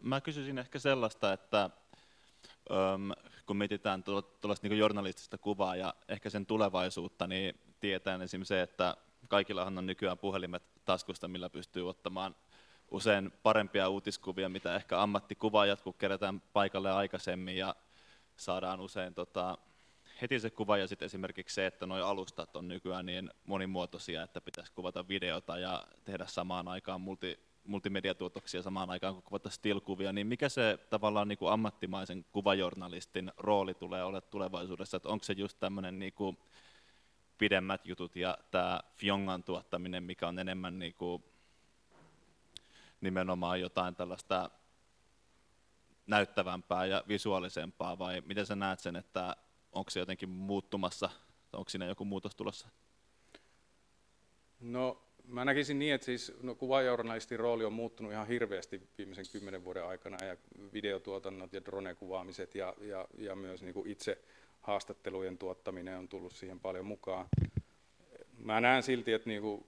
Mä 0.00 0.20
kysyisin 0.20 0.58
ehkä 0.58 0.78
sellaista, 0.78 1.32
että 1.32 1.70
kun 3.46 3.56
mietitään 3.56 4.02
tuollaista 4.04 4.68
niin 4.68 4.78
journalistista 4.78 5.38
kuvaa 5.38 5.76
ja 5.76 5.94
ehkä 6.08 6.30
sen 6.30 6.46
tulevaisuutta, 6.46 7.26
niin 7.26 7.60
tietää 7.80 8.22
esimerkiksi 8.22 8.48
se, 8.48 8.62
että 8.62 8.96
kaikillahan 9.28 9.78
on 9.78 9.86
nykyään 9.86 10.18
puhelimet 10.18 10.62
taskusta, 10.84 11.28
millä 11.28 11.50
pystyy 11.50 11.88
ottamaan 11.88 12.36
usein 12.90 13.32
parempia 13.42 13.88
uutiskuvia, 13.88 14.48
mitä 14.48 14.76
ehkä 14.76 15.02
ammattikuvaajat, 15.02 15.80
kun 15.82 15.94
kerätään 15.94 16.40
paikalle 16.40 16.92
aikaisemmin 16.92 17.56
ja 17.56 17.74
saadaan 18.36 18.80
usein 18.80 19.14
tota, 19.14 19.58
heti 20.22 20.40
se 20.40 20.50
kuva 20.50 20.78
ja 20.78 20.86
sitten 20.86 21.06
esimerkiksi 21.06 21.54
se, 21.54 21.66
että 21.66 21.86
nuo 21.86 22.04
alustat 22.04 22.56
on 22.56 22.68
nykyään 22.68 23.06
niin 23.06 23.30
monimuotoisia, 23.44 24.22
että 24.22 24.40
pitäisi 24.40 24.72
kuvata 24.72 25.08
videota 25.08 25.58
ja 25.58 25.86
tehdä 26.04 26.26
samaan 26.26 26.68
aikaan 26.68 27.00
multi, 27.00 27.51
multimediatuotoksia 27.64 28.62
samaan 28.62 28.90
aikaan 28.90 29.14
kuin 29.14 29.24
kuvataan 29.24 29.52
still-kuvia, 29.52 30.12
niin 30.12 30.26
mikä 30.26 30.48
se 30.48 30.78
tavallaan 30.90 31.28
niin 31.28 31.38
kuin 31.38 31.52
ammattimaisen 31.52 32.24
kuvajournalistin 32.32 33.32
rooli 33.36 33.74
tulee 33.74 34.04
olla 34.04 34.20
tulevaisuudessa, 34.20 34.96
että 34.96 35.08
onko 35.08 35.24
se 35.24 35.32
just 35.32 35.60
tämmöinen 35.60 35.98
niin 35.98 36.12
kuin 36.12 36.38
pidemmät 37.38 37.86
jutut 37.86 38.16
ja 38.16 38.38
tämä 38.50 38.80
Fiongan 38.94 39.44
tuottaminen, 39.44 40.02
mikä 40.02 40.28
on 40.28 40.38
enemmän 40.38 40.78
niin 40.78 40.94
kuin 40.94 41.24
nimenomaan 43.00 43.60
jotain 43.60 43.94
tällaista 43.94 44.50
näyttävämpää 46.06 46.86
ja 46.86 47.04
visuaalisempaa, 47.08 47.98
vai 47.98 48.22
miten 48.26 48.46
sä 48.46 48.56
näet 48.56 48.80
sen, 48.80 48.96
että 48.96 49.36
onko 49.72 49.90
se 49.90 50.00
jotenkin 50.00 50.28
muuttumassa, 50.28 51.10
onko 51.52 51.68
siinä 51.70 51.86
joku 51.86 52.04
muutos 52.04 52.34
tulossa? 52.34 52.68
No 54.60 55.02
mä 55.28 55.44
näkisin 55.44 55.78
niin, 55.78 55.94
että 55.94 56.04
siis 56.04 56.32
no, 56.42 56.54
kuvajournalistin 56.54 57.40
rooli 57.40 57.64
on 57.64 57.72
muuttunut 57.72 58.12
ihan 58.12 58.26
hirveästi 58.26 58.82
viimeisen 58.98 59.24
kymmenen 59.32 59.64
vuoden 59.64 59.84
aikana 59.84 60.26
ja 60.26 60.36
videotuotannot 60.72 61.52
ja 61.52 61.60
drone-kuvaamiset 61.64 62.54
ja, 62.54 62.74
ja, 62.80 63.08
ja 63.18 63.36
myös 63.36 63.62
niin 63.62 63.74
kuin 63.74 63.90
itse 63.90 64.18
haastattelujen 64.60 65.38
tuottaminen 65.38 65.98
on 65.98 66.08
tullut 66.08 66.32
siihen 66.32 66.60
paljon 66.60 66.86
mukaan. 66.86 67.26
Mä 68.38 68.60
näen 68.60 68.82
silti, 68.82 69.12
että 69.12 69.28
niin 69.28 69.42
kuin 69.42 69.64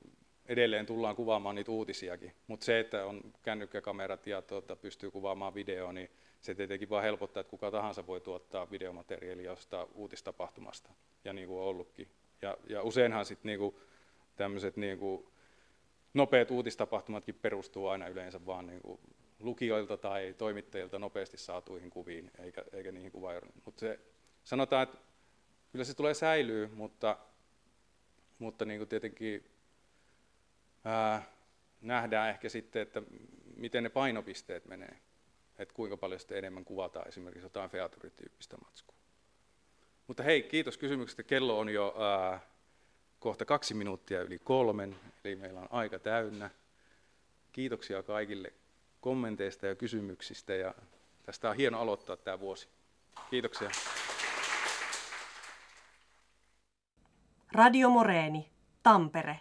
edelleen 0.47 0.87
tullaan 0.87 1.17
kuvaamaan 1.17 1.55
niitä 1.55 1.71
uutisiakin, 1.71 2.33
mutta 2.47 2.67
se, 2.67 2.81
että 2.81 3.05
on 3.05 3.21
kännykkäkamerat 3.43 4.27
ja 4.27 4.43
tuota, 4.43 4.77
pystyy 4.77 5.11
kuvaamaan 5.11 5.55
videoa, 5.55 5.93
niin 5.93 6.11
se 6.41 6.55
tietenkin 6.55 6.91
vaan 6.91 7.03
helpottaa, 7.03 7.41
että 7.41 7.51
kuka 7.51 7.71
tahansa 7.71 8.07
voi 8.07 8.21
tuottaa 8.21 8.71
videomateriaalia 8.71 9.45
jostain 9.45 9.89
uutistapahtumasta, 9.95 10.91
ja 11.25 11.33
niin 11.33 11.49
kuin 11.49 11.61
on 11.61 11.67
ollutkin. 11.67 12.09
Ja, 12.43 12.57
ja 12.69 12.83
useinhan 12.83 13.25
sitten 13.25 13.49
niin 13.49 13.75
tämmöiset 14.37 14.77
niin 14.77 14.99
nopeat 16.15 16.51
uutistapahtumatkin 16.51 17.35
perustuu 17.35 17.89
aina 17.89 18.09
yleensä 18.09 18.47
vaan 18.47 18.67
niin 18.67 18.81
kuin 18.81 19.01
lukijoilta 19.39 19.97
tai 19.97 20.35
toimittajilta 20.39 20.99
nopeasti 20.99 21.37
saatuihin 21.37 21.91
kuviin, 21.91 22.31
eikä, 22.39 22.65
eikä 22.73 22.93
niihin 22.93 23.13
kuvaajorniin. 23.13 23.63
Mutta 23.65 23.81
se, 23.81 24.01
sanotaan, 24.45 24.83
että 24.83 24.99
kyllä 25.73 25.85
se 25.85 25.95
tulee 25.95 26.15
säilyy, 26.15 26.67
mutta, 26.67 27.19
mutta 28.39 28.65
niin 28.65 28.81
kuin 28.81 28.89
tietenkin 28.89 29.51
ää, 30.85 31.23
nähdään 31.81 32.31
ehkä 32.31 32.49
sitten, 32.49 32.83
että 32.83 33.03
miten 33.57 33.83
ne 33.83 33.89
painopisteet 33.89 34.65
menee. 34.67 34.99
Että 35.59 35.75
kuinka 35.75 35.97
paljon 35.97 36.21
sitten 36.21 36.39
enemmän 36.39 36.65
kuvataan 36.65 37.09
esimerkiksi 37.09 37.47
jotain 37.47 37.71
featurityyppistä 37.71 38.57
matskua. 38.65 38.95
Mutta 40.07 40.23
hei, 40.23 40.43
kiitos 40.43 40.79
kysymyksestä. 40.79 41.23
Kello 41.23 41.59
on 41.59 41.69
jo 41.69 41.95
ää, 41.99 42.41
kohta 43.25 43.45
kaksi 43.45 43.75
minuuttia 43.75 44.23
yli 44.23 44.39
kolmen, 44.39 44.97
eli 45.25 45.37
meillä 45.37 45.61
on 45.61 45.69
aika 45.71 45.99
täynnä. 45.99 46.51
Kiitoksia 47.53 48.03
kaikille 48.03 48.53
kommenteista 49.01 49.67
ja 49.67 49.75
kysymyksistä 49.75 50.55
ja 50.55 50.75
tästä 51.23 51.51
on 51.51 51.57
hieno 51.57 51.81
aloittaa 51.81 52.17
tämä 52.17 52.41
vuosi. 52.41 52.69
Kiitoksia. 53.31 53.71
Radio 57.53 57.91
Moreeni, 57.91 58.51
Tampere. 58.83 59.41